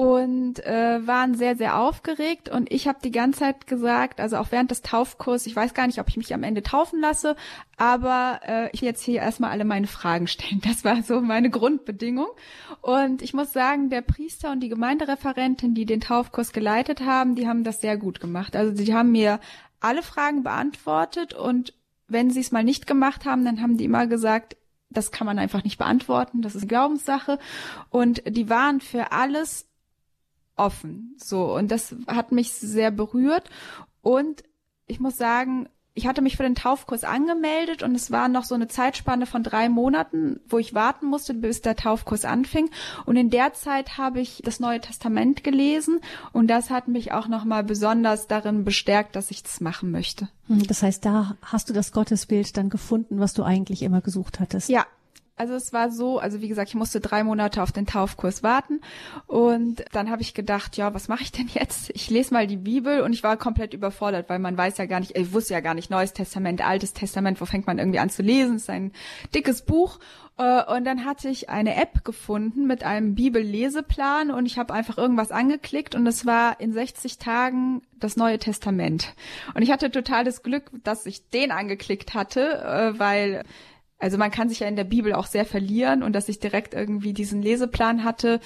[0.00, 2.48] und äh, waren sehr, sehr aufgeregt.
[2.48, 5.86] Und ich habe die ganze Zeit gesagt, also auch während des Taufkurs, ich weiß gar
[5.86, 7.36] nicht, ob ich mich am Ende taufen lasse,
[7.76, 10.62] aber äh, ich will jetzt hier erstmal alle meine Fragen stellen.
[10.70, 12.28] Das war so meine Grundbedingung.
[12.80, 17.46] Und ich muss sagen, der Priester und die Gemeindereferentin, die den Taufkurs geleitet haben, die
[17.46, 18.56] haben das sehr gut gemacht.
[18.56, 19.38] Also die haben mir
[19.80, 21.74] alle Fragen beantwortet und
[22.08, 24.56] wenn sie es mal nicht gemacht haben, dann haben die immer gesagt,
[24.88, 27.38] das kann man einfach nicht beantworten, das ist Glaubenssache.
[27.90, 29.66] Und die waren für alles
[30.60, 31.16] offen.
[31.18, 33.50] So, und das hat mich sehr berührt.
[34.02, 34.42] Und
[34.86, 38.54] ich muss sagen, ich hatte mich für den Taufkurs angemeldet und es war noch so
[38.54, 42.70] eine Zeitspanne von drei Monaten, wo ich warten musste, bis der Taufkurs anfing.
[43.06, 46.00] Und in der Zeit habe ich das Neue Testament gelesen
[46.32, 50.28] und das hat mich auch nochmal besonders darin bestärkt, dass ich das machen möchte.
[50.46, 54.38] Hm, das heißt, da hast du das Gottesbild dann gefunden, was du eigentlich immer gesucht
[54.38, 54.68] hattest.
[54.68, 54.86] Ja,
[55.40, 58.82] also es war so, also wie gesagt, ich musste drei Monate auf den Taufkurs warten
[59.26, 61.88] und dann habe ich gedacht, ja, was mache ich denn jetzt?
[61.94, 65.00] Ich lese mal die Bibel und ich war komplett überfordert, weil man weiß ja gar
[65.00, 68.10] nicht, ich wusste ja gar nicht, Neues Testament, Altes Testament, wo fängt man irgendwie an
[68.10, 68.56] zu lesen?
[68.56, 68.92] Es ist ein
[69.34, 69.98] dickes Buch
[70.36, 74.98] äh, und dann hatte ich eine App gefunden mit einem Bibelleseplan und ich habe einfach
[74.98, 79.14] irgendwas angeklickt und es war in 60 Tagen das Neue Testament.
[79.54, 83.44] Und ich hatte total das Glück, dass ich den angeklickt hatte, äh, weil
[84.00, 86.74] also man kann sich ja in der Bibel auch sehr verlieren und dass ich direkt
[86.74, 88.40] irgendwie diesen Leseplan hatte,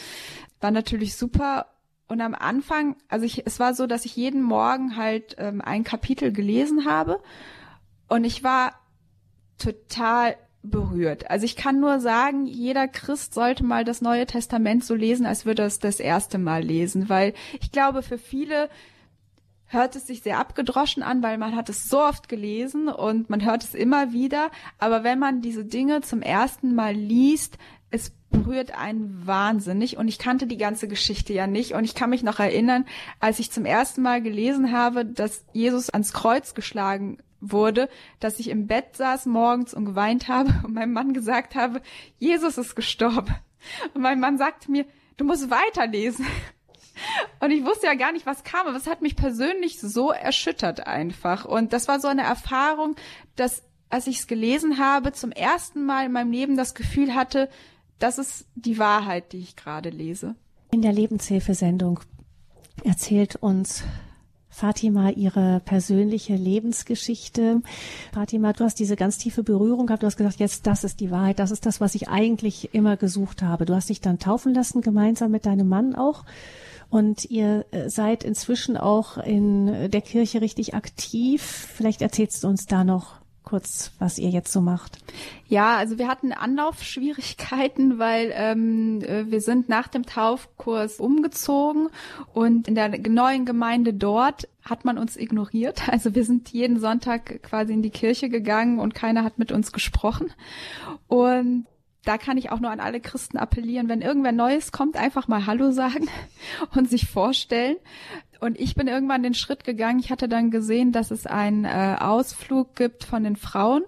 [0.61, 1.67] war natürlich super.
[2.09, 5.85] Und am Anfang, also ich, es war so, dass ich jeden Morgen halt ähm, ein
[5.85, 7.21] Kapitel gelesen habe
[8.09, 8.73] und ich war
[9.59, 11.31] total berührt.
[11.31, 15.47] Also ich kann nur sagen, jeder Christ sollte mal das Neue Testament so lesen, als
[15.47, 18.69] würde er es das erste Mal lesen, weil ich glaube, für viele
[19.75, 23.45] hört es sich sehr abgedroschen an, weil man hat es so oft gelesen und man
[23.45, 24.51] hört es immer wieder.
[24.79, 27.59] Aber wenn man diese Dinge zum ersten Mal liest,
[27.91, 32.11] es berührt einen wahnsinnig und ich kannte die ganze Geschichte ja nicht und ich kann
[32.11, 32.87] mich noch erinnern,
[33.21, 37.89] als ich zum ersten Mal gelesen habe, dass Jesus ans Kreuz geschlagen wurde,
[38.21, 41.81] dass ich im Bett saß morgens und geweint habe und meinem Mann gesagt habe,
[42.19, 43.35] Jesus ist gestorben.
[43.95, 44.85] Und mein Mann sagte mir,
[45.17, 46.27] du musst weiterlesen.
[47.41, 50.87] Und ich wusste ja gar nicht, was kam, aber es hat mich persönlich so erschüttert
[50.87, 51.45] einfach.
[51.45, 52.97] Und das war so eine Erfahrung,
[53.37, 57.49] dass, als ich es gelesen habe, zum ersten Mal in meinem Leben das Gefühl hatte,
[57.99, 60.35] das ist die Wahrheit, die ich gerade lese.
[60.71, 62.01] In der Lebenshilfesendung
[62.83, 63.85] erzählt uns
[64.55, 67.61] Fatima ihre persönliche Lebensgeschichte.
[68.13, 70.05] Fatima, du hast diese ganz tiefe Berührung gehabt.
[70.05, 71.41] Du hast gesagt, jetzt das ist die Wahrheit.
[71.41, 73.65] Das ist das, was ich eigentlich immer gesucht habe.
[73.65, 76.25] Du hast dich dann taufen lassen, gemeinsam mit deinem Mann auch.
[76.95, 81.43] Und ihr äh, seid inzwischen auch in der Kirche richtig aktiv.
[81.43, 84.99] Vielleicht erzählst du uns da noch kurz, was ihr jetzt so macht.
[85.49, 91.89] Ja, also wir hatten Anlaufschwierigkeiten, weil ähm, äh, wir sind nach dem Taufkurs umgezogen
[92.33, 95.89] und in der neuen Gemeinde dort hat man uns ignoriert.
[95.93, 99.73] Also wir sind jeden Sonntag quasi in die Kirche gegangen und keiner hat mit uns
[99.73, 100.33] gesprochen.
[101.09, 101.67] Und
[102.05, 105.47] da kann ich auch nur an alle Christen appellieren, wenn irgendwer Neues kommt, einfach mal
[105.47, 106.09] Hallo sagen
[106.75, 107.77] und sich vorstellen.
[108.41, 110.01] Und ich bin irgendwann den Schritt gegangen.
[110.01, 113.85] Ich hatte dann gesehen, dass es einen äh, Ausflug gibt von den Frauen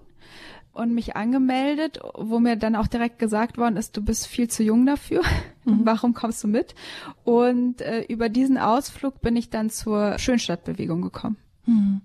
[0.77, 4.63] und mich angemeldet, wo mir dann auch direkt gesagt worden ist, du bist viel zu
[4.63, 5.21] jung dafür.
[5.67, 5.81] Mhm.
[5.83, 6.75] Warum kommst du mit?
[7.25, 11.35] Und äh, über diesen Ausflug bin ich dann zur Schönstadtbewegung gekommen.
[11.65, 11.99] Mhm.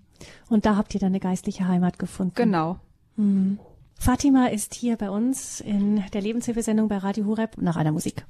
[0.48, 2.34] Und da habt ihr dann eine geistliche Heimat gefunden.
[2.34, 2.80] Genau.
[3.14, 3.60] Mhm.
[4.02, 8.26] Fatima ist hier bei uns in der Lebenshilfesendung bei Radio Hureb nach einer Musik.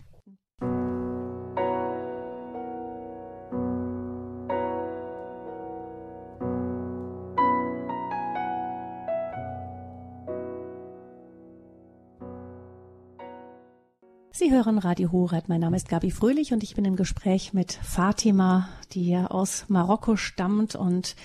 [14.30, 15.48] Sie hören Radio Horeb.
[15.48, 20.16] Mein Name ist Gabi Fröhlich und ich bin im Gespräch mit Fatima, die aus Marokko
[20.16, 21.16] stammt und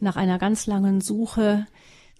[0.00, 1.68] nach einer ganz langen Suche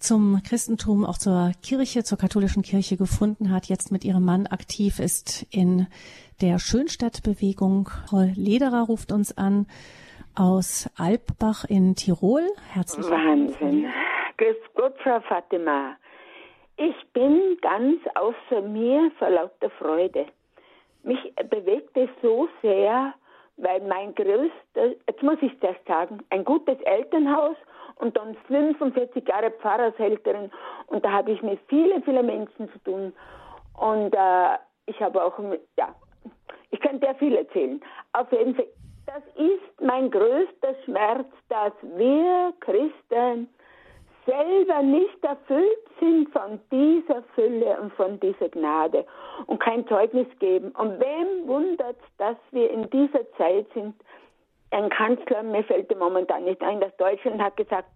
[0.03, 4.99] zum Christentum, auch zur Kirche, zur katholischen Kirche gefunden hat, jetzt mit ihrem Mann aktiv
[4.99, 5.87] ist in
[6.41, 7.89] der Schönstadtbewegung.
[8.09, 9.65] Frau Lederer ruft uns an
[10.35, 12.43] aus Alpbach in Tirol.
[12.73, 13.09] Herzlich.
[13.09, 13.87] Wahnsinn.
[14.37, 15.95] Grüß Gott, Frau Fatima.
[16.75, 20.25] Ich bin ganz außer mir vor lauter Freude.
[21.03, 21.19] Mich
[21.49, 23.13] bewegt es so sehr,
[23.57, 27.55] weil mein größter, jetzt muss ich erst sagen, ein gutes Elternhaus
[27.95, 30.51] und dann 45 Jahre Pfarrershälterin
[30.87, 33.13] und da habe ich mit vielen, vielen Menschen zu tun.
[33.79, 35.37] Und äh, ich habe auch,
[35.77, 35.95] ja,
[36.71, 37.81] ich kann sehr viel erzählen.
[38.13, 38.67] Auf jeden Fall,
[39.05, 43.49] das ist mein größter Schmerz, dass wir Christen
[44.25, 49.05] selber nicht erfüllt sind von dieser Fülle und von dieser Gnade
[49.47, 50.71] und kein Zeugnis geben.
[50.71, 53.95] Und wem wundert dass wir in dieser Zeit sind?
[54.73, 57.89] Ein Kanzler, mir fällt der momentan nicht ein, dass Deutschland hat gesagt,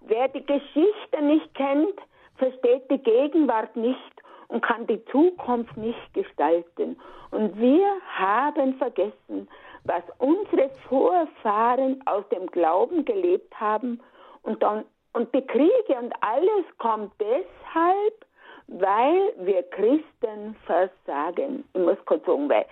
[0.00, 2.00] wer die Geschichte nicht kennt,
[2.36, 6.98] versteht die Gegenwart nicht und kann die Zukunft nicht gestalten.
[7.32, 9.46] Und wir haben vergessen,
[9.84, 14.00] was unsere Vorfahren aus dem Glauben gelebt haben
[14.42, 18.26] und dann und die Kriege und alles kommt deshalb,
[18.68, 21.64] weil wir Christen versagen.
[21.74, 22.64] Ich muss kurz sagen, weil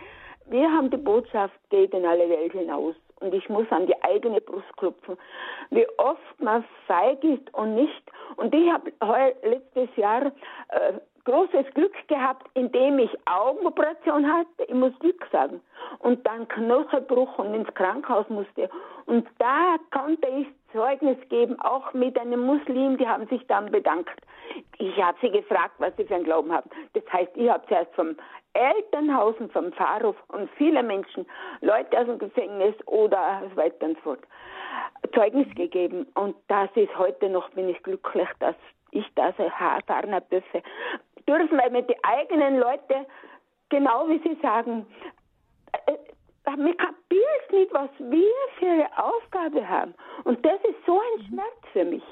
[0.47, 2.95] wir haben die Botschaft, geht in alle Welt hinaus.
[3.21, 5.16] Und ich muss an die eigene Brust klopfen,
[5.71, 8.03] wie oft man feig ist und nicht.
[8.37, 8.91] Und ich habe
[9.43, 10.93] letztes Jahr äh,
[11.25, 15.61] großes Glück gehabt, indem ich Augenoperation hatte, ich muss Glück sagen,
[15.99, 18.71] und dann Knochenbruch und ins Krankenhaus musste.
[19.07, 24.21] Und da konnte ich Zeugnis geben, auch mit einem Muslim, die haben sich dann bedankt.
[24.79, 26.68] Ich habe sie gefragt, was sie für einen Glauben haben.
[26.95, 28.16] Das heißt, ich habe zuerst vom
[28.53, 31.27] Elternhaus und vom Pfarrhof und viele Menschen,
[31.61, 34.21] Leute aus dem Gefängnis oder so weiter und fort,
[35.14, 36.07] Zeugnis gegeben.
[36.14, 38.57] Und das ist heute noch, bin ich glücklich, dass
[38.91, 40.62] ich das erfahren dürfe.
[41.29, 43.07] Dürfen, weil mir die eigenen Leute,
[43.68, 44.87] genau wie sie sagen,
[45.87, 45.97] äh,
[46.57, 46.77] man
[47.53, 49.95] nicht, was wir für eine Aufgabe haben.
[50.25, 52.03] Und das ist so ein Schmerz für mich.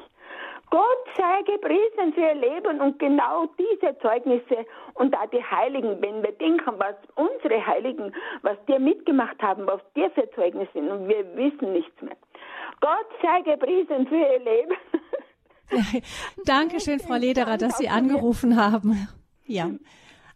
[0.70, 6.22] Gott sei gepriesen für ihr Leben und genau diese Zeugnisse und da die Heiligen, wenn
[6.22, 8.12] wir denken, was unsere Heiligen,
[8.43, 12.16] was die mitgemacht haben, was die für Zeugnisse sind und wir wissen nichts mehr.
[12.80, 14.74] Gott sei gepriesen für ihr Leben.
[16.45, 19.09] Dankeschön, Frau Lederer, dass Sie angerufen haben.
[19.47, 19.70] Ja,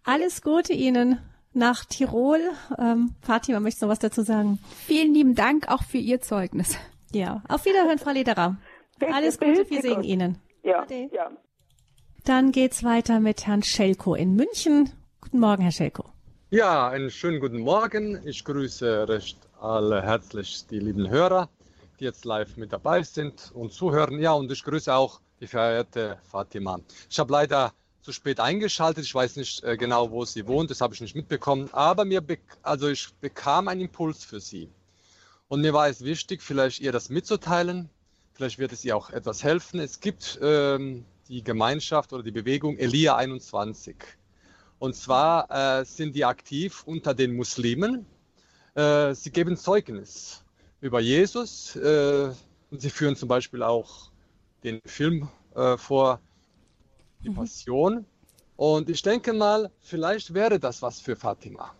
[0.04, 1.20] alles Gute Ihnen
[1.54, 2.40] nach Tirol.
[2.78, 4.58] Ähm, Fatima, möchtest du noch was dazu sagen?
[4.86, 6.76] Vielen lieben Dank auch für Ihr Zeugnis.
[7.12, 8.56] Ja, auf Wiederhören, Frau Lederer.
[9.12, 10.38] Alles Gute, wir sehen Ihnen.
[10.62, 11.30] Ja, ja.
[12.24, 14.90] Dann geht's weiter mit Herrn Schelko in München.
[15.20, 16.04] Guten Morgen, Herr Schelko.
[16.50, 18.20] Ja, einen schönen guten Morgen.
[18.26, 21.48] Ich grüße recht alle herzlich die lieben Hörer,
[21.98, 24.20] die jetzt live mit dabei sind und zuhören.
[24.20, 26.78] Ja, und ich grüße auch die verehrte Fatima.
[27.10, 27.72] Ich habe leider
[28.02, 29.04] zu spät eingeschaltet.
[29.04, 31.70] Ich weiß nicht äh, genau, wo sie wohnt, das habe ich nicht mitbekommen.
[31.72, 32.22] Aber mir
[32.62, 34.68] also ich bekam einen Impuls für sie.
[35.48, 37.88] Und mir war es wichtig, vielleicht ihr das mitzuteilen.
[38.34, 39.80] Vielleicht wird es ihr auch etwas helfen.
[39.80, 43.96] Es gibt ähm, die Gemeinschaft oder die Bewegung Elia 21.
[44.78, 48.06] Und zwar äh, sind die aktiv unter den Muslimen.
[48.74, 50.42] Äh, sie geben Zeugnis
[50.80, 52.30] über Jesus äh,
[52.70, 54.10] und sie führen zum Beispiel auch
[54.64, 56.20] den Film äh, vor
[57.22, 57.34] die mhm.
[57.34, 58.04] Passion.
[58.56, 61.72] Und ich denke mal, vielleicht wäre das was für Fatima.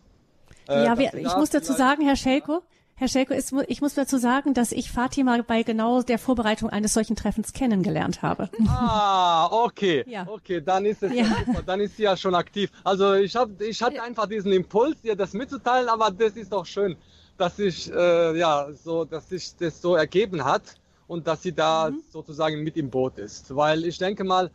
[0.68, 2.62] Äh, ja, wir, ich muss dazu sagen, Herr Schelko,
[2.94, 3.34] Herr Schelko,
[3.66, 8.22] ich muss dazu sagen, dass ich Fatima bei genau der Vorbereitung eines solchen Treffens kennengelernt
[8.22, 8.48] habe.
[8.68, 10.04] Ah, okay.
[10.06, 10.26] Ja.
[10.28, 11.24] Okay, dann ist es ja.
[11.24, 11.62] super.
[11.66, 12.70] Dann ist sie ja schon aktiv.
[12.84, 16.64] Also ich, hab, ich hatte einfach diesen Impuls, ihr das mitzuteilen, aber das ist doch
[16.64, 16.96] schön,
[17.36, 20.62] dass sich äh, ja so, dass sich das so ergeben hat
[21.08, 22.02] und dass sie da mhm.
[22.08, 23.54] sozusagen mit im Boot ist.
[23.54, 24.50] Weil ich denke mal,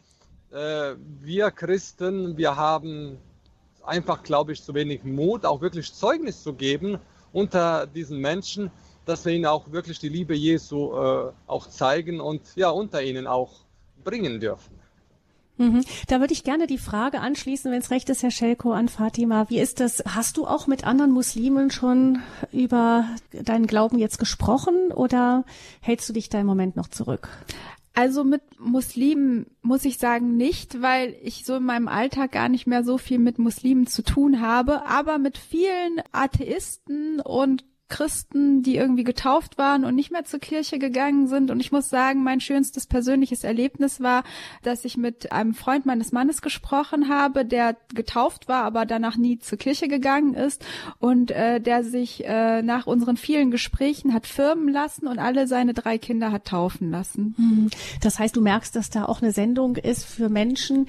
[0.52, 3.18] äh, wir Christen, wir haben
[3.84, 7.00] einfach, glaube ich, zu wenig Mut, auch wirklich Zeugnis zu geben
[7.32, 8.72] unter diesen Menschen,
[9.06, 13.28] dass wir ihnen auch wirklich die Liebe Jesu äh, auch zeigen und ja unter ihnen
[13.28, 13.62] auch
[14.04, 14.78] bringen dürfen.
[15.58, 15.84] Mhm.
[16.08, 19.50] Da würde ich gerne die Frage anschließen, wenn es recht ist, Herr Schelko, an Fatima.
[19.50, 20.04] Wie ist das?
[20.08, 22.20] Hast du auch mit anderen Muslimen schon
[22.52, 25.46] über deinen Glauben jetzt gesprochen oder
[25.82, 27.30] hältst du dich da im Moment noch zurück?
[27.98, 32.68] Also mit Muslimen muss ich sagen nicht, weil ich so in meinem Alltag gar nicht
[32.68, 38.76] mehr so viel mit Muslimen zu tun habe, aber mit vielen Atheisten und Christen, die
[38.76, 41.52] irgendwie getauft waren und nicht mehr zur Kirche gegangen sind.
[41.52, 44.24] Und ich muss sagen, mein schönstes persönliches Erlebnis war,
[44.62, 49.40] dass ich mit einem Freund meines Mannes gesprochen habe, der getauft war, aber danach nie
[49.40, 50.66] zur Kirche gegangen ist
[51.00, 55.74] und äh, der sich äh, nach unseren vielen Gesprächen hat firmen lassen und alle seine
[55.74, 57.36] drei Kinder hat taufen lassen.
[57.38, 57.70] Hm.
[58.02, 60.88] Das heißt, du merkst, dass da auch eine Sendung ist für Menschen,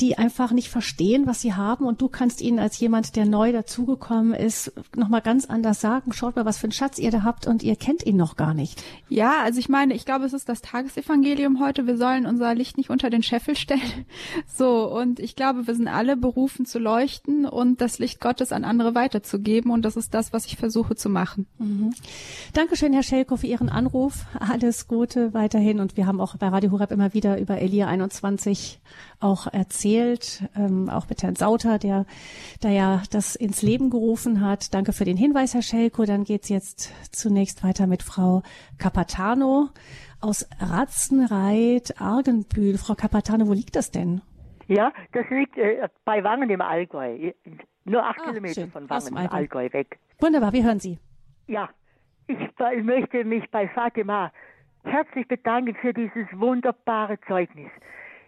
[0.00, 3.52] die einfach nicht verstehen, was sie haben und du kannst ihnen als jemand, der neu
[3.52, 7.46] dazugekommen ist, nochmal ganz anders sagen, schaut mal, was für einen Schatz ihr da habt
[7.46, 8.82] und ihr kennt ihn noch gar nicht.
[9.08, 11.86] Ja, also ich meine, ich glaube, es ist das Tagesevangelium heute.
[11.86, 13.80] Wir sollen unser Licht nicht unter den Scheffel stellen.
[14.46, 18.64] So, und ich glaube, wir sind alle berufen zu leuchten und das Licht Gottes an
[18.64, 19.70] andere weiterzugeben.
[19.70, 21.46] Und das ist das, was ich versuche zu machen.
[21.58, 21.92] Mhm.
[22.52, 24.26] Dankeschön, Herr Schelko, für Ihren Anruf.
[24.38, 25.80] Alles Gute weiterhin.
[25.80, 28.80] Und wir haben auch bei Radio Horeb immer wieder über Elia 21
[29.20, 32.06] auch erzählt, ähm, auch mit Herrn Sauter, der
[32.60, 34.72] da ja das ins Leben gerufen hat.
[34.74, 36.04] Danke für den Hinweis, Herr Schelko.
[36.04, 38.44] Dann geht's jetzt zunächst weiter mit Frau
[38.78, 39.70] Capatano
[40.20, 42.78] aus Ratzenreit, Argenbühl.
[42.78, 44.20] Frau Capatano, wo liegt das denn?
[44.68, 47.32] Ja, das liegt äh, bei Wangen im Allgäu.
[47.84, 48.70] Nur acht ah, Kilometer schön.
[48.70, 49.98] von Wangen im Allgäu weg.
[50.20, 51.00] Wunderbar, wir hören Sie.
[51.48, 51.68] Ja,
[52.28, 54.30] ich, ich möchte mich bei Fatima
[54.84, 57.72] herzlich bedanken für dieses wunderbare Zeugnis.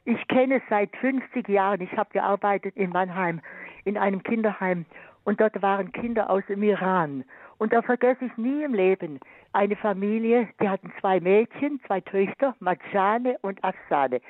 [0.04, 1.80] Ich kenne es seit 50 Jahren.
[1.80, 3.40] Ich habe gearbeitet in Mannheim
[3.84, 4.86] in einem Kinderheim
[5.22, 7.24] und dort waren Kinder aus dem Iran.
[7.62, 9.20] Und da vergesse ich nie im Leben
[9.52, 14.20] eine Familie, die hatten zwei Mädchen, zwei Töchter, Majane und Afsane.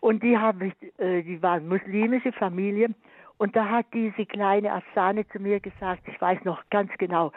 [0.00, 2.88] Und die haben, äh, die waren muslimische Familie.
[3.36, 7.32] Und da hat diese kleine Afsane zu mir gesagt, ich weiß noch ganz genau,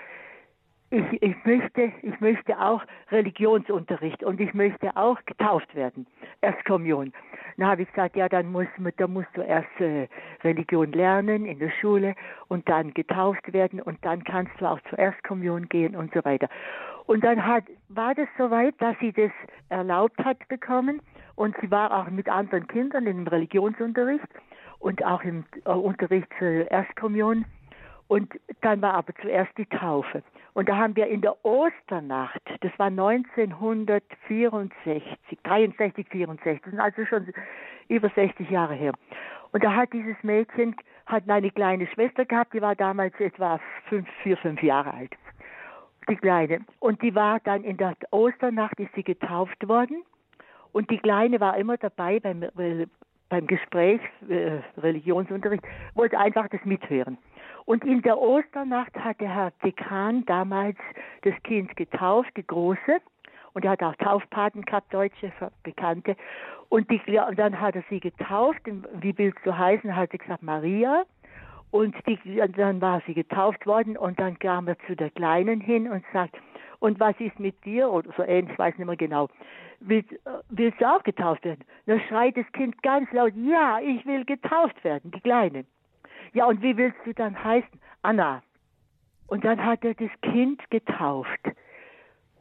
[0.94, 6.06] ich, ich, möchte, ich möchte auch Religionsunterricht und ich möchte auch getauft werden,
[6.42, 7.12] Erstkommunion.
[7.58, 10.08] Dann habe ich gesagt, ja, dann musst, da musst du erst äh,
[10.44, 12.16] Religion lernen in der Schule
[12.48, 16.48] und dann getauft werden und dann kannst du auch zur Erstkommunion gehen und so weiter.
[17.08, 19.32] Und dann hat, war das soweit, dass sie das
[19.70, 21.02] erlaubt hat bekommen
[21.36, 24.28] und sie war auch mit anderen Kindern im Religionsunterricht
[24.78, 27.46] und auch im äh, Unterricht für Erstkommunion.
[28.08, 30.24] Und dann war aber zuerst die Taufe.
[30.54, 35.04] Und da haben wir in der Osternacht, das war 1964,
[35.44, 37.34] 63, 64, das sind also schon
[37.88, 38.94] über 60 Jahre her.
[39.52, 40.76] Und da hat dieses Mädchen,
[41.06, 45.16] hat eine kleine Schwester gehabt, die war damals etwa fünf, vier, fünf Jahre alt.
[46.10, 46.60] Die Kleine.
[46.80, 50.04] Und die war dann in der Osternacht, ist sie getauft worden.
[50.72, 52.88] Und die Kleine war immer dabei beim, äh,
[53.30, 57.18] beim Gespräch, äh, Religionsunterricht, wollte einfach das mithören.
[57.66, 60.78] Und in der Osternacht hat der Herr Dekan damals
[61.22, 63.00] das Kind getauft, die Große.
[63.54, 65.32] Und er hat auch Taufpaten gehabt, deutsche
[65.64, 66.16] Bekannte.
[66.70, 68.62] Und, die, und dann hat er sie getauft.
[68.94, 69.96] Wie willst du heißen?
[69.96, 71.04] Hat sie gesagt, Maria.
[71.72, 72.20] Und die,
[72.56, 73.96] dann war sie getauft worden.
[73.96, 76.36] Und dann kam er zu der Kleinen hin und sagt,
[76.80, 77.90] und was ist mit dir?
[77.90, 79.30] Oder so ähnlich, ich weiß nicht mehr genau.
[79.80, 80.10] Willst,
[80.50, 81.64] willst du auch getauft werden?
[81.86, 85.66] Dann schreit das Kind ganz laut, ja, ich will getauft werden, die Kleine.
[86.34, 87.80] Ja, und wie willst du dann heißen?
[88.02, 88.42] Anna.
[89.28, 91.40] Und dann hat er das Kind getauft.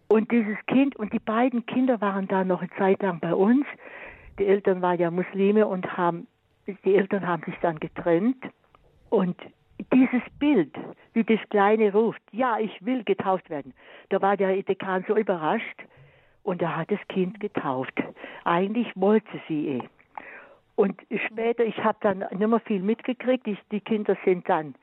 [0.08, 3.64] Und dieses Kind und die beiden Kinder waren da noch eine Zeit lang bei uns.
[4.38, 6.26] Die Eltern waren ja Muslime und haben,
[6.66, 8.42] die Eltern haben sich dann getrennt.
[9.10, 9.36] Und
[9.92, 10.74] dieses Bild,
[11.12, 13.74] wie das Kleine ruft, ja, ich will getauft werden,
[14.08, 15.82] da war der Dekan so überrascht
[16.42, 17.94] und er hat das Kind getauft.
[18.44, 19.82] Eigentlich wollte sie eh.
[20.74, 23.46] Und später, ich habe dann nicht mehr viel mitgekriegt.
[23.46, 24.74] Ich, die Kinder sind dann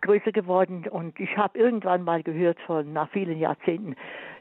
[0.00, 0.86] größer geworden.
[0.90, 3.96] Und ich habe irgendwann mal gehört von nach vielen Jahrzehnten,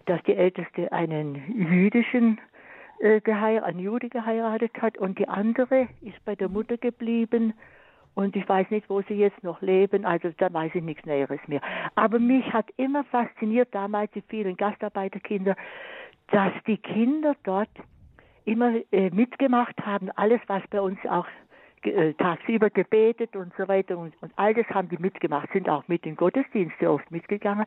[0.05, 2.39] dass die Älteste einen jüdischen
[2.99, 4.97] äh, geheiratet, einen Jude geheiratet hat.
[4.97, 7.53] Und die andere ist bei der Mutter geblieben.
[8.15, 11.39] Und ich weiß nicht, wo sie jetzt noch leben, also da weiß ich nichts Näheres
[11.47, 11.61] mehr.
[11.95, 15.55] Aber mich hat immer fasziniert damals die vielen Gastarbeiterkinder,
[16.31, 17.69] dass die Kinder dort
[18.45, 21.27] immer äh, mitgemacht haben, alles, was bei uns auch
[21.83, 25.87] äh, tagsüber gebetet und so weiter und, und all das haben die mitgemacht, sind auch
[25.87, 27.65] mit den Gottesdiensten oft mitgegangen.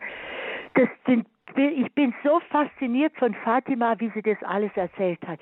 [0.75, 5.41] Das sind, ich bin so fasziniert von Fatima, wie sie das alles erzählt hat.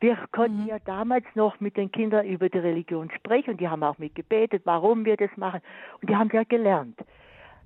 [0.00, 0.68] Wir konnten mhm.
[0.68, 4.62] ja damals noch mit den Kindern über die Religion sprechen und die haben auch mitgebetet,
[4.64, 5.60] warum wir das machen
[6.00, 6.98] und die haben ja gelernt.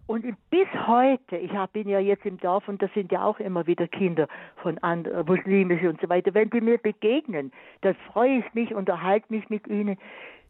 [0.07, 3.67] Und bis heute, ich bin ja jetzt im Dorf und da sind ja auch immer
[3.67, 6.35] wieder Kinder von anderen, muslimischen und so weiter.
[6.35, 9.97] Wenn die mir begegnen, dann freue ich mich, unterhalte mich mit ihnen.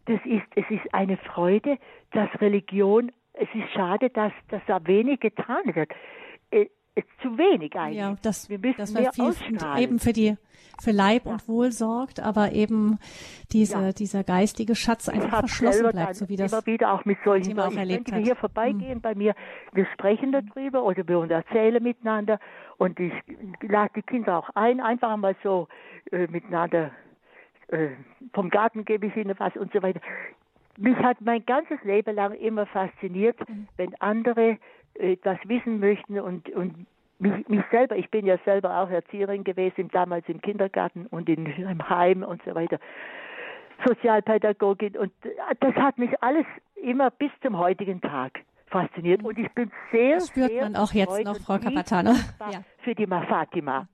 [0.07, 1.79] Das ist, es ist eine Freude,
[2.11, 5.93] dass Religion, es ist schade, dass, dass da wenig getan wird.
[6.97, 7.99] Ist zu wenig eigentlich.
[7.99, 9.35] Ja, das, wir müssen das mehr viel,
[9.79, 10.37] eben für die
[10.81, 12.99] für Leib und Wohl sorgt, aber eben
[13.53, 13.93] diese, Ja.
[13.93, 17.69] dieser geistige Schatz einfach verschlossen bleibt, so wie das immer wieder auch mit solchen Thema
[17.69, 18.25] auch erlebt könnte hat.
[18.25, 19.35] hier vorbeigehen bei mir,
[19.73, 22.39] wir sprechen darüber oder wir erzählen miteinander
[22.79, 23.13] und ich
[23.61, 25.69] lade die Kinder auch ein, einfach einmal so
[26.11, 26.91] äh, miteinander
[27.69, 27.89] äh,
[28.33, 30.01] vom Garten gebe ich ihnen was und so weiter.
[30.77, 33.39] Mich hat mein ganzes Leben lang immer fasziniert,
[33.77, 34.59] wenn andere
[34.95, 36.87] etwas wissen möchten und, und
[37.19, 41.47] mich, mich selber, ich bin ja selber auch Erzieherin gewesen, damals im Kindergarten und in,
[41.47, 42.79] im Heim und so weiter.
[43.87, 45.31] Sozialpädagogin und äh,
[45.61, 46.47] das hat mich alles
[46.83, 50.93] immer bis zum heutigen Tag fasziniert und ich bin sehr, Das spürt sehr man auch
[50.93, 52.13] jetzt noch, Frau Capatano.
[52.13, 52.65] dankbar Ja.
[52.83, 53.89] Für die Ma Fatima,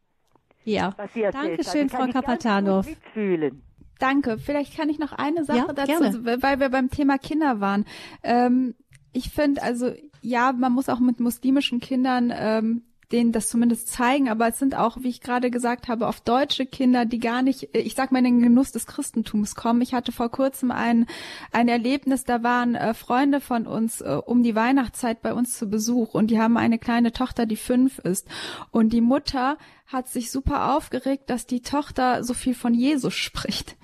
[0.64, 0.92] Ja.
[0.96, 1.86] was sie erzählt Dankeschön, hat.
[1.86, 2.82] Ich Frau Capatano.
[2.82, 3.62] mitfühlen.
[3.98, 4.38] Danke.
[4.38, 5.92] Vielleicht kann ich noch eine Sache Ja, dazu,
[6.22, 6.42] gerne.
[6.42, 7.84] weil wir beim Thema Kinder waren.
[8.22, 8.74] Ähm,
[9.12, 14.28] ich finde, also ja, man muss auch mit muslimischen Kindern ähm, denen das zumindest zeigen,
[14.28, 17.74] aber es sind auch, wie ich gerade gesagt habe, oft deutsche Kinder, die gar nicht,
[17.74, 19.82] ich sag mal, in den Genuss des Christentums kommen.
[19.82, 21.06] Ich hatte vor kurzem ein,
[21.50, 25.68] ein Erlebnis, da waren äh, Freunde von uns äh, um die Weihnachtszeit bei uns zu
[25.68, 28.28] Besuch und die haben eine kleine Tochter, die fünf ist.
[28.70, 29.56] Und die Mutter
[29.93, 33.76] hat sich super aufgeregt, dass die Tochter so viel von Jesus spricht.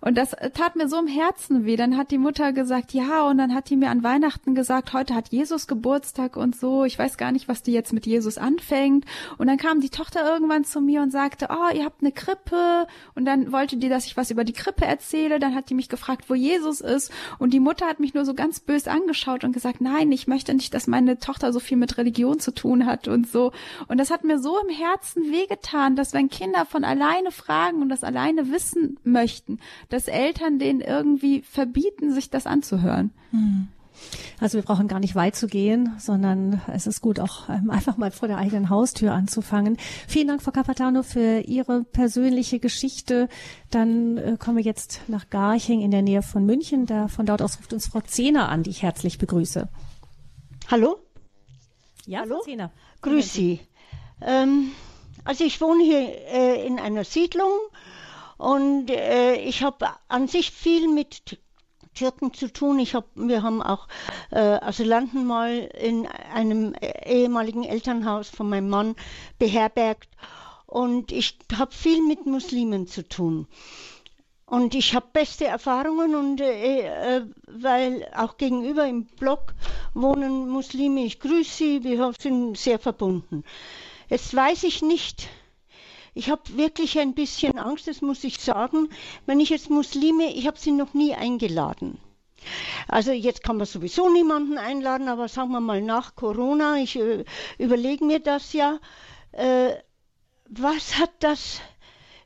[0.00, 1.76] Und das tat mir so im Herzen weh.
[1.76, 5.14] Dann hat die Mutter gesagt, ja, und dann hat die mir an Weihnachten gesagt, heute
[5.14, 6.84] hat Jesus Geburtstag und so.
[6.84, 9.06] Ich weiß gar nicht, was die jetzt mit Jesus anfängt.
[9.38, 12.86] Und dann kam die Tochter irgendwann zu mir und sagte, oh, ihr habt eine Krippe.
[13.14, 15.38] Und dann wollte die, dass ich was über die Krippe erzähle.
[15.38, 17.10] Dann hat die mich gefragt, wo Jesus ist.
[17.38, 20.52] Und die Mutter hat mich nur so ganz bös angeschaut und gesagt, nein, ich möchte
[20.52, 23.52] nicht, dass meine Tochter so viel mit Religion zu tun hat und so.
[23.88, 27.88] Und das hat mir so im Herzen wehgetan, dass wenn Kinder von alleine fragen und
[27.88, 33.12] das alleine wissen möchten, dass Eltern denen irgendwie verbieten, sich das anzuhören.
[34.40, 37.96] Also wir brauchen gar nicht weit zu gehen, sondern es ist gut, auch ähm, einfach
[37.96, 39.76] mal vor der eigenen Haustür anzufangen.
[40.08, 43.28] Vielen Dank, Frau Capatano, für Ihre persönliche Geschichte.
[43.70, 46.86] Dann äh, kommen wir jetzt nach Garching in der Nähe von München.
[46.86, 49.68] Da, von dort aus ruft uns Frau Zehner an, die ich herzlich begrüße.
[50.70, 50.96] Hallo,
[52.06, 52.36] Ja, Hallo?
[52.38, 52.70] Frau Zehner.
[53.02, 53.60] grüß Sie.
[54.20, 54.72] Ähm,
[55.24, 57.52] also ich wohne hier äh, in einer Siedlung
[58.36, 61.38] und äh, ich habe an sich viel mit
[61.94, 62.78] Türken zu tun.
[62.78, 63.86] Ich hab, wir haben auch
[64.30, 65.50] äh, Asylanten mal
[65.80, 68.96] in einem äh, ehemaligen Elternhaus von meinem Mann
[69.38, 70.08] beherbergt
[70.66, 73.46] und ich habe viel mit Muslimen zu tun.
[74.46, 79.54] Und ich habe beste Erfahrungen und äh, äh, weil auch gegenüber im Block
[79.94, 83.42] wohnen Muslime, ich grüße sie, wir sind sehr verbunden.
[84.08, 85.28] Jetzt weiß ich nicht,
[86.14, 88.88] ich habe wirklich ein bisschen Angst, das muss ich sagen,
[89.26, 91.98] wenn ich jetzt Muslime, ich habe sie noch nie eingeladen.
[92.88, 97.24] Also jetzt kann man sowieso niemanden einladen, aber sagen wir mal nach Corona, ich äh,
[97.58, 98.78] überlege mir das ja,
[99.32, 99.74] äh,
[100.48, 101.60] was hat das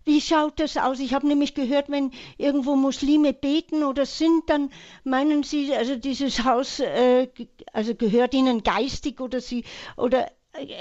[0.08, 1.00] wie schaut das aus?
[1.00, 4.70] Ich habe nämlich gehört, wenn irgendwo Muslime beten oder sind, dann
[5.04, 7.28] meinen sie, also dieses Haus äh,
[7.74, 9.64] also gehört ihnen geistig oder sie
[9.98, 10.30] oder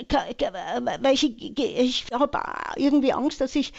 [0.09, 0.25] ka-
[1.01, 2.39] welche ich habe
[2.77, 3.73] irgendwie Angst, dass ich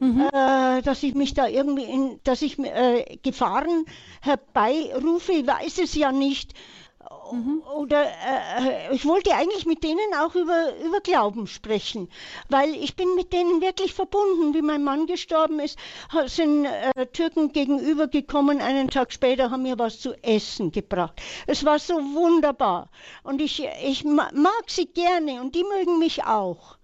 [0.00, 3.86] äh, dass ich mich da irgendwie in, dass ich äh, Gefahren
[4.20, 6.52] herbeirufe, ich weiß es ja nicht.
[7.76, 12.08] Oder äh, ich wollte eigentlich mit denen auch über, über Glauben sprechen,
[12.48, 14.54] weil ich bin mit denen wirklich verbunden.
[14.54, 15.78] Wie mein Mann gestorben ist,
[16.26, 18.60] sind äh, Türken gegenüber gekommen.
[18.60, 21.20] Einen Tag später haben mir was zu essen gebracht.
[21.46, 22.90] Es war so wunderbar.
[23.22, 26.76] Und ich, ich ma- mag sie gerne und die mögen mich auch.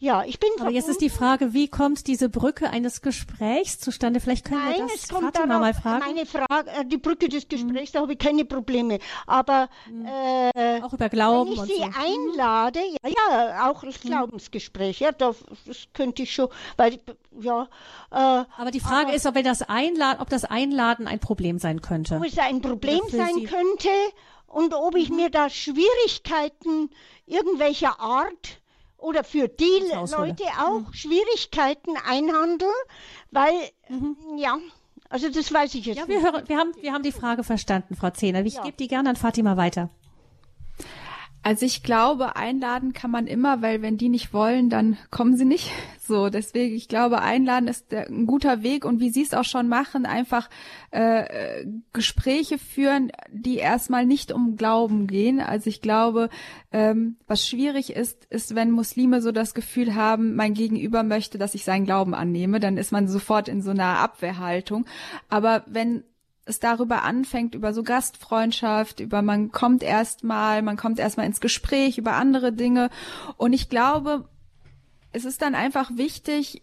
[0.00, 4.20] Ja, ich bin Aber jetzt ist die Frage, wie kommt diese Brücke eines Gesprächs zustande?
[4.20, 6.04] Vielleicht können Nein, wir das es kommt darauf, mal fragen.
[6.06, 9.00] meine Frage, äh, die Brücke des Gesprächs, da habe ich keine Probleme.
[9.26, 9.68] Aber
[10.14, 11.90] äh, auch über Glauben wenn ich sie so.
[11.98, 15.36] einlade, ja, ja, auch das Glaubensgespräch, ja, das,
[15.94, 17.00] könnte ich schon, weil,
[17.40, 17.64] ja,
[18.12, 21.80] äh, Aber die Frage ist, ob wir das Einladen, ob das Einladen ein Problem sein
[21.82, 22.14] könnte.
[22.16, 23.46] ob es ein Problem sein Sie- Mhm.
[23.46, 23.88] könnte
[24.46, 26.90] und ob ich mir da Schwierigkeiten
[27.26, 28.57] irgendwelcher Art
[28.98, 29.64] oder für die.
[29.92, 32.68] Leute auch Schwierigkeiten einhandel,
[33.30, 33.54] weil,
[34.36, 34.58] ja,
[35.08, 36.12] also das weiß ich jetzt Mhm.
[36.12, 36.24] Ja, nicht.
[36.24, 38.44] wir hören, wir haben, wir haben die Frage verstanden, Frau Zehner.
[38.44, 39.88] Ich gebe die gerne an Fatima weiter.
[41.42, 45.44] Also ich glaube, einladen kann man immer, weil wenn die nicht wollen, dann kommen sie
[45.44, 45.70] nicht.
[46.08, 49.68] So, deswegen, ich glaube, einladen ist ein guter Weg und wie sie es auch schon
[49.68, 50.48] machen, einfach
[50.90, 55.38] äh, äh, Gespräche führen, die erstmal nicht um Glauben gehen.
[55.40, 56.30] Also ich glaube,
[56.72, 61.54] ähm, was schwierig ist, ist, wenn Muslime so das Gefühl haben, mein Gegenüber möchte, dass
[61.54, 64.86] ich seinen Glauben annehme, dann ist man sofort in so einer Abwehrhaltung.
[65.28, 66.04] Aber wenn
[66.46, 71.98] es darüber anfängt, über so Gastfreundschaft, über man kommt erstmal, man kommt erstmal ins Gespräch
[71.98, 72.88] über andere Dinge.
[73.36, 74.26] Und ich glaube,
[75.12, 76.62] es ist dann einfach wichtig,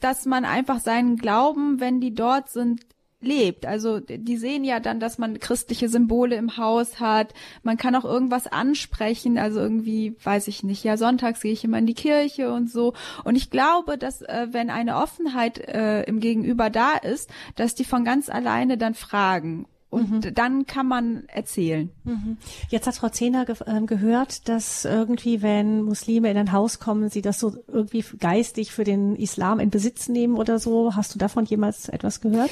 [0.00, 2.80] dass man einfach seinen Glauben, wenn die dort sind,
[3.20, 3.66] lebt.
[3.66, 7.34] Also die sehen ja dann, dass man christliche Symbole im Haus hat.
[7.62, 9.38] Man kann auch irgendwas ansprechen.
[9.38, 12.94] Also irgendwie, weiß ich nicht, ja, sonntags gehe ich immer in die Kirche und so.
[13.24, 17.84] Und ich glaube, dass äh, wenn eine Offenheit äh, im Gegenüber da ist, dass die
[17.84, 19.66] von ganz alleine dann fragen.
[19.90, 20.34] Und mhm.
[20.34, 21.90] dann kann man erzählen.
[22.04, 22.36] Mhm.
[22.68, 27.10] Jetzt hat Frau Zehner ge äh, gehört, dass irgendwie, wenn Muslime in ein Haus kommen,
[27.10, 30.94] sie das so irgendwie geistig für den Islam in Besitz nehmen oder so.
[30.94, 32.50] Hast du davon jemals etwas gehört?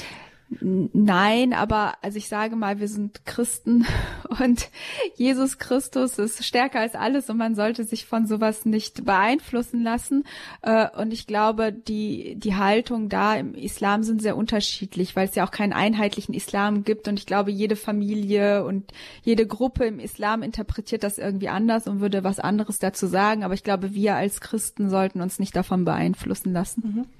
[0.51, 3.87] Nein, aber also ich sage mal, wir sind Christen
[4.41, 4.71] und
[5.15, 10.25] Jesus Christus ist stärker als alles und man sollte sich von sowas nicht beeinflussen lassen.
[10.63, 15.35] Äh, und ich glaube, die, die Haltung da im Islam sind sehr unterschiedlich, weil es
[15.35, 18.93] ja auch keinen einheitlichen Islam gibt und ich glaube, jede Familie und
[19.23, 23.45] jede Gruppe im Islam interpretiert das irgendwie anders und würde was anderes dazu sagen.
[23.45, 26.83] Aber ich glaube, wir als Christen sollten uns nicht davon beeinflussen lassen.
[26.85, 27.18] Mhm.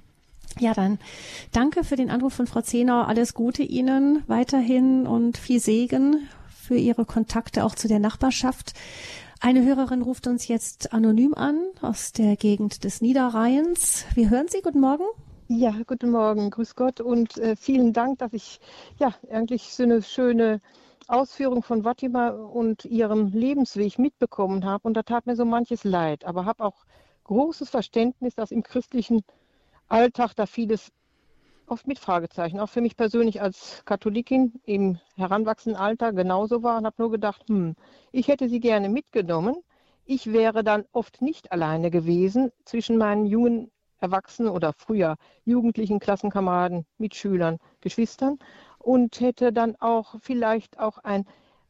[0.59, 0.99] Ja, dann
[1.53, 3.07] danke für den Anruf von Frau Zehner.
[3.07, 8.73] Alles Gute Ihnen weiterhin und viel Segen für Ihre Kontakte auch zu der Nachbarschaft.
[9.39, 14.03] Eine Hörerin ruft uns jetzt anonym an aus der Gegend des Niederrheins.
[14.15, 14.61] Wir hören Sie.
[14.61, 15.05] Guten Morgen.
[15.47, 16.49] Ja, guten Morgen.
[16.49, 18.59] Grüß Gott und äh, vielen Dank, dass ich
[18.99, 20.59] ja eigentlich so eine schöne
[21.07, 24.85] Ausführung von Fatima und ihrem Lebensweg mitbekommen habe.
[24.85, 26.85] Und da tat mir so manches leid, aber habe auch
[27.23, 29.23] großes Verständnis, dass im christlichen
[29.89, 30.91] Alltag da vieles
[31.67, 36.85] oft mit Fragezeichen, auch für mich persönlich als Katholikin im heranwachsenden Alter genauso war und
[36.85, 37.75] habe nur gedacht, hm,
[38.11, 39.55] ich hätte sie gerne mitgenommen.
[40.05, 46.85] Ich wäre dann oft nicht alleine gewesen zwischen meinen jungen Erwachsenen oder früher jugendlichen Klassenkameraden,
[46.97, 48.39] Mitschülern, Geschwistern
[48.79, 51.25] und hätte dann auch vielleicht auch ein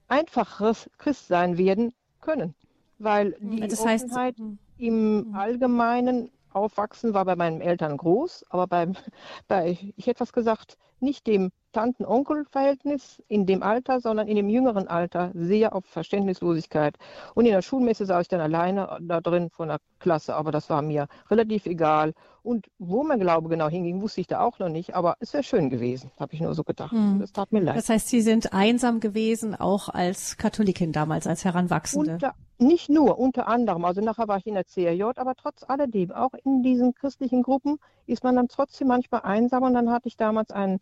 [0.07, 2.55] einfacheres Christsein werden können,
[2.97, 4.59] weil die das heißt, Offenheit hm.
[4.78, 5.36] im hm.
[5.36, 8.95] Allgemeinen Aufwachsen war bei meinen Eltern groß, aber beim,
[9.47, 14.88] bei, ich hätte was gesagt, nicht dem Tanten-Onkel-Verhältnis in dem Alter, sondern in dem jüngeren
[14.88, 16.95] Alter sehr auf Verständnislosigkeit.
[17.36, 20.70] Und in der Schulmesse saß ich dann alleine da drin von der Klasse, aber das
[20.70, 22.14] war mir relativ egal.
[22.41, 25.43] Und wo mein Glaube genau hinging, wusste ich da auch noch nicht, aber es wäre
[25.43, 26.91] schön gewesen, habe ich nur so gedacht.
[26.91, 27.20] Hm.
[27.20, 27.78] Das tat mir leid.
[27.78, 32.14] Das heißt, Sie sind einsam gewesen, auch als Katholikin damals, als Heranwachsende?
[32.14, 33.86] Unter, nicht nur, unter anderem.
[33.86, 37.78] Also nachher war ich in der CRJ, aber trotz alledem, auch in diesen christlichen Gruppen
[38.06, 39.64] ist man dann trotzdem manchmal einsam.
[39.64, 40.80] Und dann hatte ich damals einen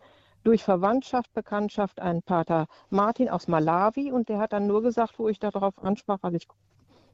[0.48, 5.28] durch Verwandtschaft, Bekanntschaft einen Pater Martin aus Malawi und der hat dann nur gesagt, wo
[5.28, 6.48] ich darauf ansprach, also ich,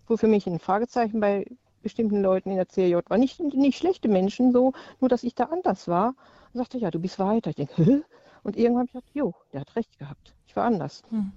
[0.05, 1.47] wo für mich ein Fragezeichen bei
[1.81, 3.17] bestimmten Leuten in der CRJ war.
[3.17, 6.09] Nicht, nicht schlechte Menschen so, nur dass ich da anders war.
[6.53, 7.49] Und sagte, ja, du bist weiter.
[7.49, 8.03] Ich denke, Hä?
[8.43, 10.35] Und irgendwann habe ich gedacht, jo, der hat recht gehabt.
[10.45, 11.01] Ich war anders.
[11.09, 11.31] Hm.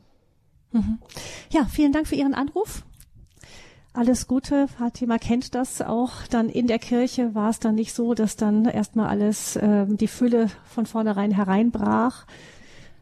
[0.72, 0.98] Mhm.
[1.50, 2.84] Ja, vielen Dank für Ihren Anruf.
[3.96, 4.68] Alles Gute.
[4.68, 6.26] Fatima kennt das auch.
[6.28, 10.06] Dann in der Kirche war es dann nicht so, dass dann erstmal alles, ähm, die
[10.06, 12.26] Fülle von vornherein hereinbrach.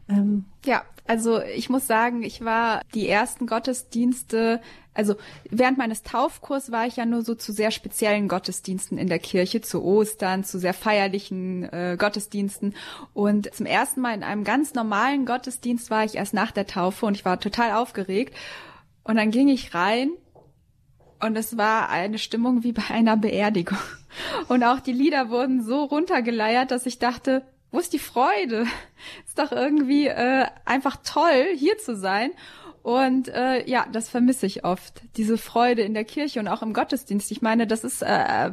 [0.07, 4.61] Ähm, ja, also ich muss sagen, ich war die ersten Gottesdienste,
[4.93, 5.15] also
[5.49, 9.59] während meines Taufkurs war ich ja nur so zu sehr speziellen Gottesdiensten in der Kirche,
[9.59, 12.73] zu Ostern, zu sehr feierlichen äh, Gottesdiensten.
[13.13, 17.05] Und zum ersten Mal in einem ganz normalen Gottesdienst war ich erst nach der Taufe
[17.05, 18.33] und ich war total aufgeregt.
[19.03, 20.11] Und dann ging ich rein
[21.25, 23.77] und es war eine Stimmung wie bei einer Beerdigung.
[24.47, 28.65] Und auch die Lieder wurden so runtergeleiert, dass ich dachte, wo ist die Freude?
[29.27, 32.31] Ist doch irgendwie äh, einfach toll, hier zu sein.
[32.81, 36.73] Und äh, ja, das vermisse ich oft, diese Freude in der Kirche und auch im
[36.73, 37.31] Gottesdienst.
[37.31, 38.51] Ich meine, das ist äh,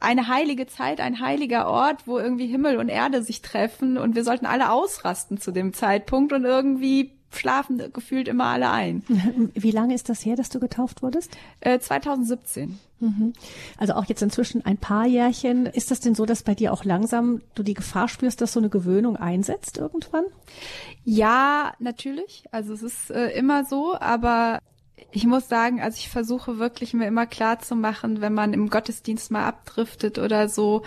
[0.00, 4.22] eine heilige Zeit, ein heiliger Ort, wo irgendwie Himmel und Erde sich treffen und wir
[4.22, 9.02] sollten alle ausrasten zu dem Zeitpunkt und irgendwie schlafen gefühlt immer alle ein.
[9.54, 11.36] Wie lange ist das her, dass du getauft wurdest?
[11.60, 12.78] Äh, 2017.
[13.00, 13.32] Mhm.
[13.76, 15.66] Also auch jetzt inzwischen ein paar Jährchen.
[15.66, 18.60] Ist das denn so, dass bei dir auch langsam du die Gefahr spürst, dass so
[18.60, 20.24] eine Gewöhnung einsetzt irgendwann?
[21.04, 22.44] Ja, natürlich.
[22.50, 24.60] Also es ist äh, immer so, aber
[25.10, 28.68] ich muss sagen, also ich versuche wirklich mir immer klar zu machen, wenn man im
[28.68, 30.82] Gottesdienst mal abdriftet oder so,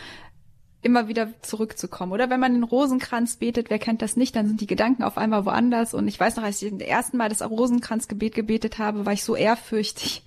[0.82, 2.12] immer wieder zurückzukommen.
[2.12, 5.18] Oder wenn man den Rosenkranz betet, wer kennt das nicht, dann sind die Gedanken auf
[5.18, 5.94] einmal woanders.
[5.94, 9.24] Und ich weiß noch, als ich das erste Mal das Rosenkranzgebet gebetet habe, war ich
[9.24, 10.24] so ehrfürchtig.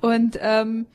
[0.00, 0.86] Und ähm,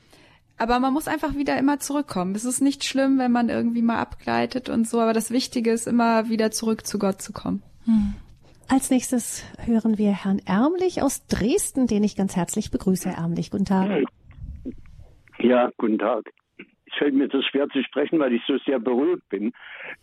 [0.56, 2.34] aber man muss einfach wieder immer zurückkommen.
[2.34, 5.86] Es ist nicht schlimm, wenn man irgendwie mal abgleitet und so, aber das Wichtige ist
[5.86, 7.62] immer wieder zurück zu Gott zu kommen.
[7.86, 8.12] Hm.
[8.68, 13.08] Als nächstes hören wir Herrn Ärmlich aus Dresden, den ich ganz herzlich begrüße.
[13.08, 14.04] Herr Ärmlich, guten Tag.
[15.38, 16.30] Ja, guten Tag
[16.90, 19.52] es fällt mir so schwer zu sprechen, weil ich so sehr berührt bin.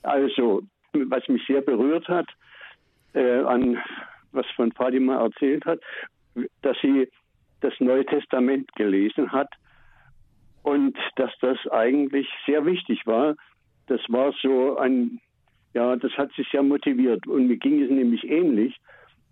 [0.04, 0.64] Also,
[0.94, 2.28] was mich sehr berührt hat,
[3.14, 3.78] äh, an
[4.32, 5.80] was von Fatima erzählt hat,
[6.62, 7.10] dass sie
[7.62, 9.50] das Neue Testament gelesen hat
[10.64, 13.36] und dass das eigentlich sehr wichtig war.
[13.88, 15.20] Das war so ein,
[15.74, 18.76] ja, das hat sie sehr motiviert und mir ging es nämlich ähnlich.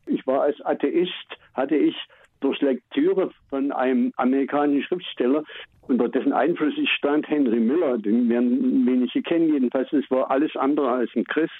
[0.08, 1.95] Ich war als Atheist, hatte ich
[2.42, 5.44] durch Lektüre von einem amerikanischen Schriftsteller,
[5.88, 10.56] unter dessen Einfluss ich stand, Henry Miller, den werden wenige kennen, jedenfalls, es war alles
[10.56, 11.54] andere als ein Christ,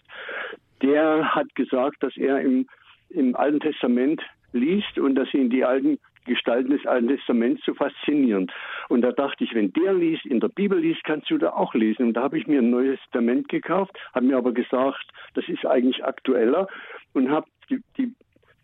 [0.82, 2.68] der hat gesagt, dass er im,
[3.10, 4.22] im Alten Testament
[4.54, 8.52] liest und dass ihn die alten Gestalten des Alten Testaments so faszinierend.
[8.90, 11.74] Und da dachte ich, wenn der liest, in der Bibel liest, kannst du da auch
[11.76, 12.08] lesen.
[12.08, 15.06] Und da habe ich mir ein neues Testament gekauft, habe mir aber gesagt,
[15.36, 16.68] das ist eigentlich aktueller
[17.14, 18.12] und habe die, die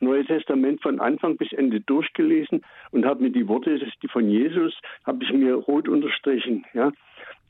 [0.02, 4.74] Neue Testament von Anfang bis Ende durchgelesen und habe mir die Worte die von Jesus,
[5.06, 6.66] habe ich mir rot unterstrichen.
[6.74, 6.92] Ja?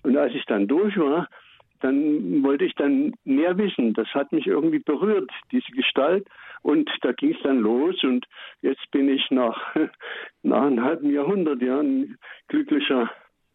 [0.04, 1.28] Und als ich dann durch war,
[1.80, 3.94] dann wollte ich dann mehr wissen.
[3.94, 6.28] Das hat mich irgendwie berührt, diese Gestalt.
[6.62, 8.28] Und da ging es dann los und
[8.62, 9.76] jetzt bin ich nach,
[10.44, 12.18] nach einem halben Jahrhundert ja, ein
[12.50, 13.10] glücklicher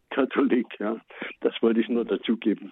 [0.09, 0.67] Katholik.
[0.79, 0.97] Ja.
[1.39, 2.71] Das wollte ich nur dazugeben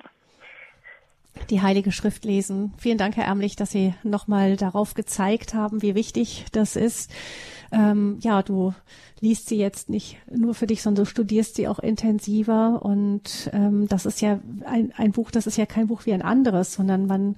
[1.50, 2.74] die Heilige Schrift lesen.
[2.78, 7.12] Vielen Dank, Herr Ärmlich, dass Sie nochmal darauf gezeigt haben, wie wichtig das ist.
[7.72, 8.74] Ähm, ja, du
[9.20, 12.82] liest sie jetzt nicht nur für dich, sondern du studierst sie auch intensiver.
[12.84, 16.22] Und ähm, das ist ja ein, ein Buch, das ist ja kein Buch wie ein
[16.22, 17.36] anderes, sondern man,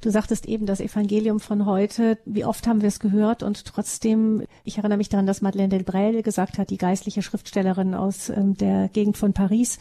[0.00, 4.44] du sagtest eben, das Evangelium von heute, wie oft haben wir es gehört und trotzdem,
[4.64, 8.88] ich erinnere mich daran, dass Madeleine Delbrel gesagt hat, die geistliche Schriftstellerin aus ähm, der
[8.88, 9.78] Gegend von Paris,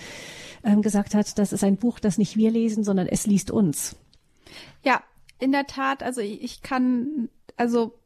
[0.63, 3.95] ähm, gesagt hat, das ist ein Buch, das nicht wir lesen, sondern es liest uns.
[4.83, 5.01] Ja,
[5.39, 7.98] in der Tat, also ich kann, also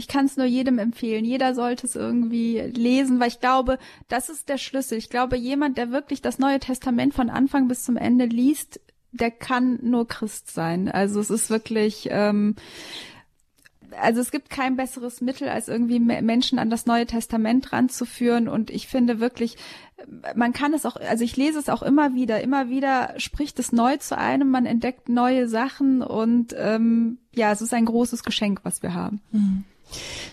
[0.00, 1.26] ich kann es nur jedem empfehlen.
[1.26, 3.78] Jeder sollte es irgendwie lesen, weil ich glaube,
[4.08, 4.96] das ist der Schlüssel.
[4.96, 8.80] Ich glaube, jemand, der wirklich das Neue Testament von Anfang bis zum Ende liest,
[9.12, 10.88] der kann nur Christ sein.
[10.88, 12.56] Also es ist wirklich, ähm,
[14.00, 18.48] also es gibt kein besseres Mittel, als irgendwie Menschen an das Neue Testament ranzuführen.
[18.48, 19.56] Und ich finde wirklich,
[20.34, 23.70] man kann es auch, also ich lese es auch immer wieder, immer wieder spricht es
[23.70, 28.60] neu zu einem, man entdeckt neue Sachen und ähm, ja, es ist ein großes Geschenk,
[28.62, 29.20] was wir haben.
[29.32, 29.64] Mhm.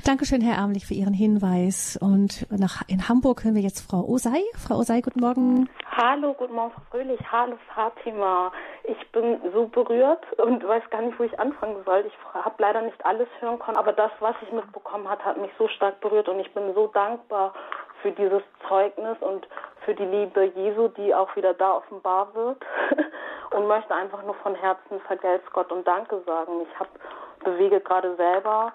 [0.05, 1.97] Dankeschön, Herr Ärmlich, für Ihren Hinweis.
[2.01, 4.41] Und nach, in Hamburg hören wir jetzt Frau Osei.
[4.57, 5.69] Frau Osei, guten Morgen.
[5.91, 7.19] Hallo, guten Morgen, Frau Fröhlich.
[7.31, 8.51] Hallo, Fatima.
[8.83, 12.05] Ich bin so berührt und weiß gar nicht, wo ich anfangen soll.
[12.07, 15.51] Ich habe leider nicht alles hören können, aber das, was ich mitbekommen habe, hat mich
[15.57, 17.53] so stark berührt und ich bin so dankbar
[18.01, 19.47] für dieses Zeugnis und
[19.83, 22.63] für die Liebe Jesu, die auch wieder da offenbar wird
[23.51, 26.61] und möchte einfach nur von Herzen vergelt's Gott und Danke sagen.
[26.61, 26.89] Ich habe
[27.43, 28.73] bewege gerade selber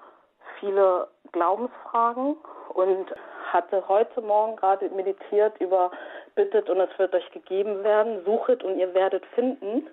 [0.63, 2.37] viele Glaubensfragen
[2.75, 3.07] und
[3.53, 5.91] hatte heute Morgen gerade meditiert über
[6.35, 9.89] bittet und es wird euch gegeben werden, suchet und ihr werdet finden.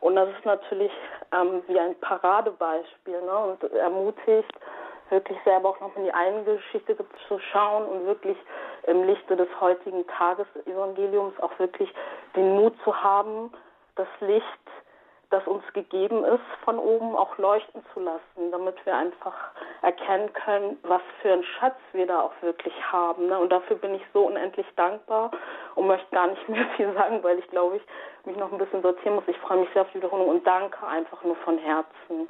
[0.00, 0.92] Und das ist natürlich
[1.32, 3.38] ähm, wie ein Paradebeispiel ne?
[3.38, 4.52] und ermutigt,
[5.10, 6.96] wirklich selber auch noch in die eigene Geschichte
[7.28, 8.36] zu schauen und wirklich
[8.84, 11.92] im Lichte des heutigen Tagesevangeliums auch wirklich
[12.34, 13.52] den Mut zu haben,
[13.96, 14.44] das Licht
[15.36, 19.34] das uns gegeben ist, von oben auch leuchten zu lassen, damit wir einfach
[19.82, 23.28] erkennen können, was für einen Schatz wir da auch wirklich haben.
[23.28, 23.38] Ne?
[23.38, 25.30] Und dafür bin ich so unendlich dankbar
[25.74, 27.82] und möchte gar nicht mehr viel sagen, weil ich glaube, ich
[28.26, 29.24] mich noch ein bisschen sortieren muss.
[29.28, 32.28] Ich freue mich sehr auf die Wiederholung und danke einfach nur von Herzen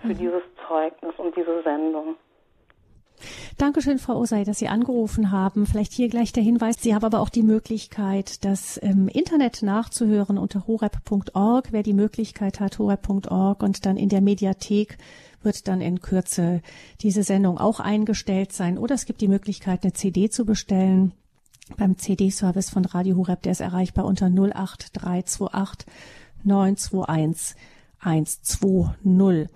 [0.00, 0.18] für mhm.
[0.18, 2.16] dieses Zeugnis und diese Sendung.
[3.56, 5.66] Dankeschön, Frau Osei, dass Sie angerufen haben.
[5.66, 6.76] Vielleicht hier gleich der Hinweis.
[6.80, 11.68] Sie haben aber auch die Möglichkeit, das im Internet nachzuhören unter horep.org.
[11.72, 14.98] Wer die Möglichkeit hat, horep.org und dann in der Mediathek
[15.42, 16.62] wird dann in Kürze
[17.00, 18.78] diese Sendung auch eingestellt sein.
[18.78, 21.12] Oder es gibt die Möglichkeit, eine CD zu bestellen
[21.76, 23.42] beim CD-Service von Radio Horeb.
[23.42, 25.86] Der ist erreichbar unter 08328
[26.44, 27.56] 921
[28.00, 29.48] 120.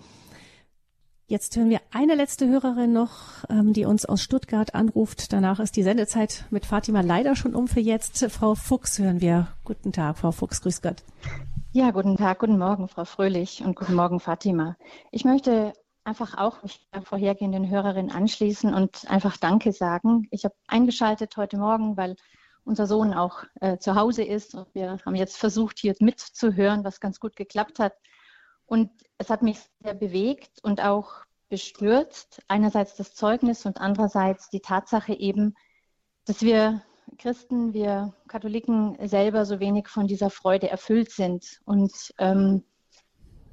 [1.32, 3.10] Jetzt hören wir eine letzte Hörerin noch,
[3.48, 5.32] ähm, die uns aus Stuttgart anruft.
[5.32, 8.22] Danach ist die Sendezeit mit Fatima leider schon um für jetzt.
[8.30, 9.48] Frau Fuchs hören wir.
[9.64, 10.96] Guten Tag, Frau Fuchs, grüß Gott.
[11.72, 14.76] Ja, guten Tag, guten Morgen, Frau Fröhlich und guten Morgen, Fatima.
[15.10, 15.72] Ich möchte
[16.04, 20.28] einfach auch mich der vorhergehenden Hörerin anschließen und einfach Danke sagen.
[20.32, 22.16] Ich habe eingeschaltet heute Morgen, weil
[22.64, 27.00] unser Sohn auch äh, zu Hause ist und wir haben jetzt versucht, hier mitzuhören, was
[27.00, 27.94] ganz gut geklappt hat.
[28.72, 32.40] Und es hat mich sehr bewegt und auch bestürzt.
[32.48, 35.54] Einerseits das Zeugnis und andererseits die Tatsache eben,
[36.24, 36.80] dass wir
[37.18, 41.60] Christen, wir Katholiken selber so wenig von dieser Freude erfüllt sind.
[41.66, 42.64] Und ähm,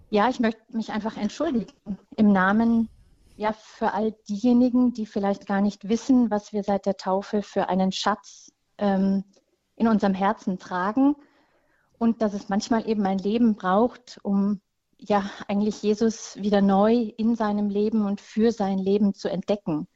[0.10, 1.74] ja, ich möchte mich einfach entschuldigen
[2.16, 2.88] im Namen
[3.36, 7.68] ja für all diejenigen, die vielleicht gar nicht wissen, was wir seit der Taufe für
[7.68, 9.26] einen Schatz ähm,
[9.76, 11.18] in unserem Herzen tragen
[11.98, 14.62] und dass es manchmal eben ein Leben braucht, um
[15.00, 19.88] ja eigentlich Jesus wieder neu in seinem Leben und für sein Leben zu entdecken.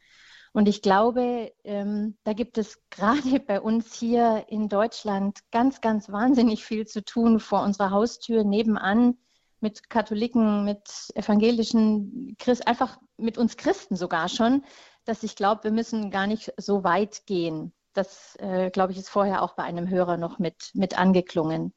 [0.53, 6.09] Und ich glaube, ähm, da gibt es gerade bei uns hier in Deutschland ganz, ganz
[6.09, 9.17] wahnsinnig viel zu tun vor unserer Haustür nebenan
[9.59, 14.63] mit Katholiken, mit evangelischen Christen, einfach mit uns Christen sogar schon,
[15.05, 17.73] dass ich glaube, wir müssen gar nicht so weit gehen.
[17.93, 21.73] Das, äh, glaube ich, ist vorher auch bei einem Hörer noch mit, mit angeklungen.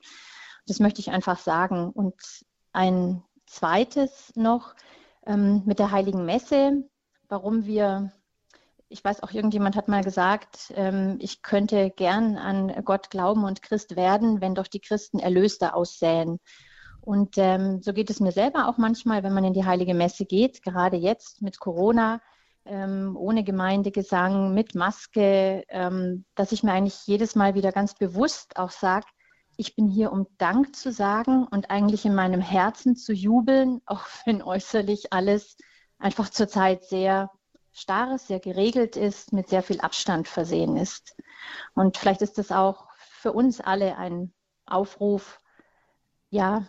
[0.66, 1.90] Das möchte ich einfach sagen.
[1.90, 2.14] Und
[2.76, 4.74] ein zweites noch
[5.26, 6.88] ähm, mit der Heiligen Messe,
[7.28, 8.12] warum wir
[8.88, 13.60] ich weiß auch, irgendjemand hat mal gesagt, ähm, ich könnte gern an Gott glauben und
[13.60, 16.38] Christ werden, wenn doch die Christen Erlöster aussäen.
[17.00, 20.24] Und ähm, so geht es mir selber auch manchmal, wenn man in die Heilige Messe
[20.24, 22.20] geht, gerade jetzt mit Corona,
[22.64, 28.56] ähm, ohne Gemeindegesang, mit Maske, ähm, dass ich mir eigentlich jedes Mal wieder ganz bewusst
[28.56, 29.06] auch sage,
[29.56, 34.06] ich bin hier, um Dank zu sagen und eigentlich in meinem Herzen zu jubeln, auch
[34.24, 35.56] wenn äußerlich alles
[35.98, 37.30] einfach zurzeit sehr
[37.72, 41.16] starres, sehr geregelt ist, mit sehr viel Abstand versehen ist.
[41.74, 44.32] Und vielleicht ist das auch für uns alle ein
[44.64, 45.40] Aufruf,
[46.30, 46.66] ja,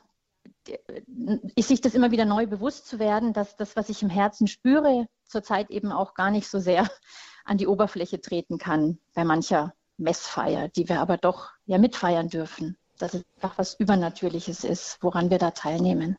[1.57, 5.07] sich das immer wieder neu bewusst zu werden, dass das, was ich im Herzen spüre,
[5.25, 6.89] zurzeit eben auch gar nicht so sehr
[7.45, 12.77] an die Oberfläche treten kann bei mancher Messfeier, die wir aber doch ja mitfeiern dürfen.
[12.97, 16.17] Dass es einfach was Übernatürliches ist, woran wir da teilnehmen.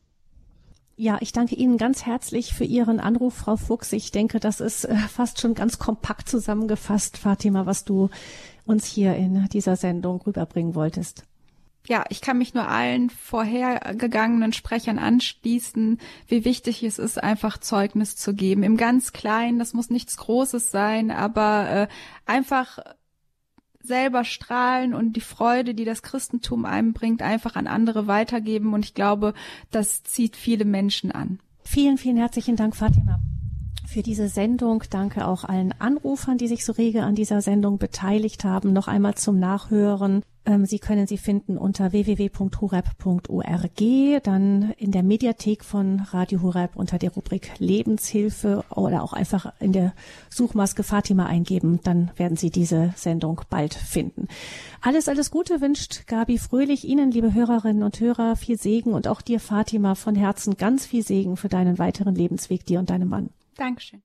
[1.01, 3.93] Ja, ich danke Ihnen ganz herzlich für Ihren Anruf, Frau Fuchs.
[3.93, 8.09] Ich denke, das ist äh, fast schon ganz kompakt zusammengefasst, Fatima, was du
[8.65, 11.23] uns hier in dieser Sendung rüberbringen wolltest.
[11.87, 18.17] Ja, ich kann mich nur allen vorhergegangenen Sprechern anschließen, wie wichtig es ist, einfach Zeugnis
[18.17, 18.63] zu geben.
[18.63, 21.87] Im ganz Kleinen, das muss nichts Großes sein, aber äh,
[22.25, 22.79] einfach
[23.89, 28.73] selber strahlen und die Freude, die das Christentum einem bringt, einfach an andere weitergeben.
[28.73, 29.33] Und ich glaube,
[29.71, 31.39] das zieht viele Menschen an.
[31.63, 33.19] Vielen, vielen herzlichen Dank, Fatima
[33.89, 34.83] für diese Sendung.
[34.89, 38.71] Danke auch allen Anrufern, die sich so rege an dieser Sendung beteiligt haben.
[38.71, 40.21] Noch einmal zum Nachhören.
[40.49, 43.69] Ähm, sie können sie finden unter www.horeb.org,
[44.23, 49.73] dann in der Mediathek von Radio Horeb unter der Rubrik Lebenshilfe oder auch einfach in
[49.73, 49.93] der
[50.29, 51.81] Suchmaske Fatima eingeben.
[51.83, 54.27] Dann werden Sie diese Sendung bald finden.
[54.81, 59.21] Alles, alles Gute wünscht Gabi Fröhlich Ihnen, liebe Hörerinnen und Hörer, viel Segen und auch
[59.21, 63.29] dir, Fatima, von Herzen ganz viel Segen für deinen weiteren Lebensweg, dir und deinem Mann.
[63.55, 64.01] Dankeschön.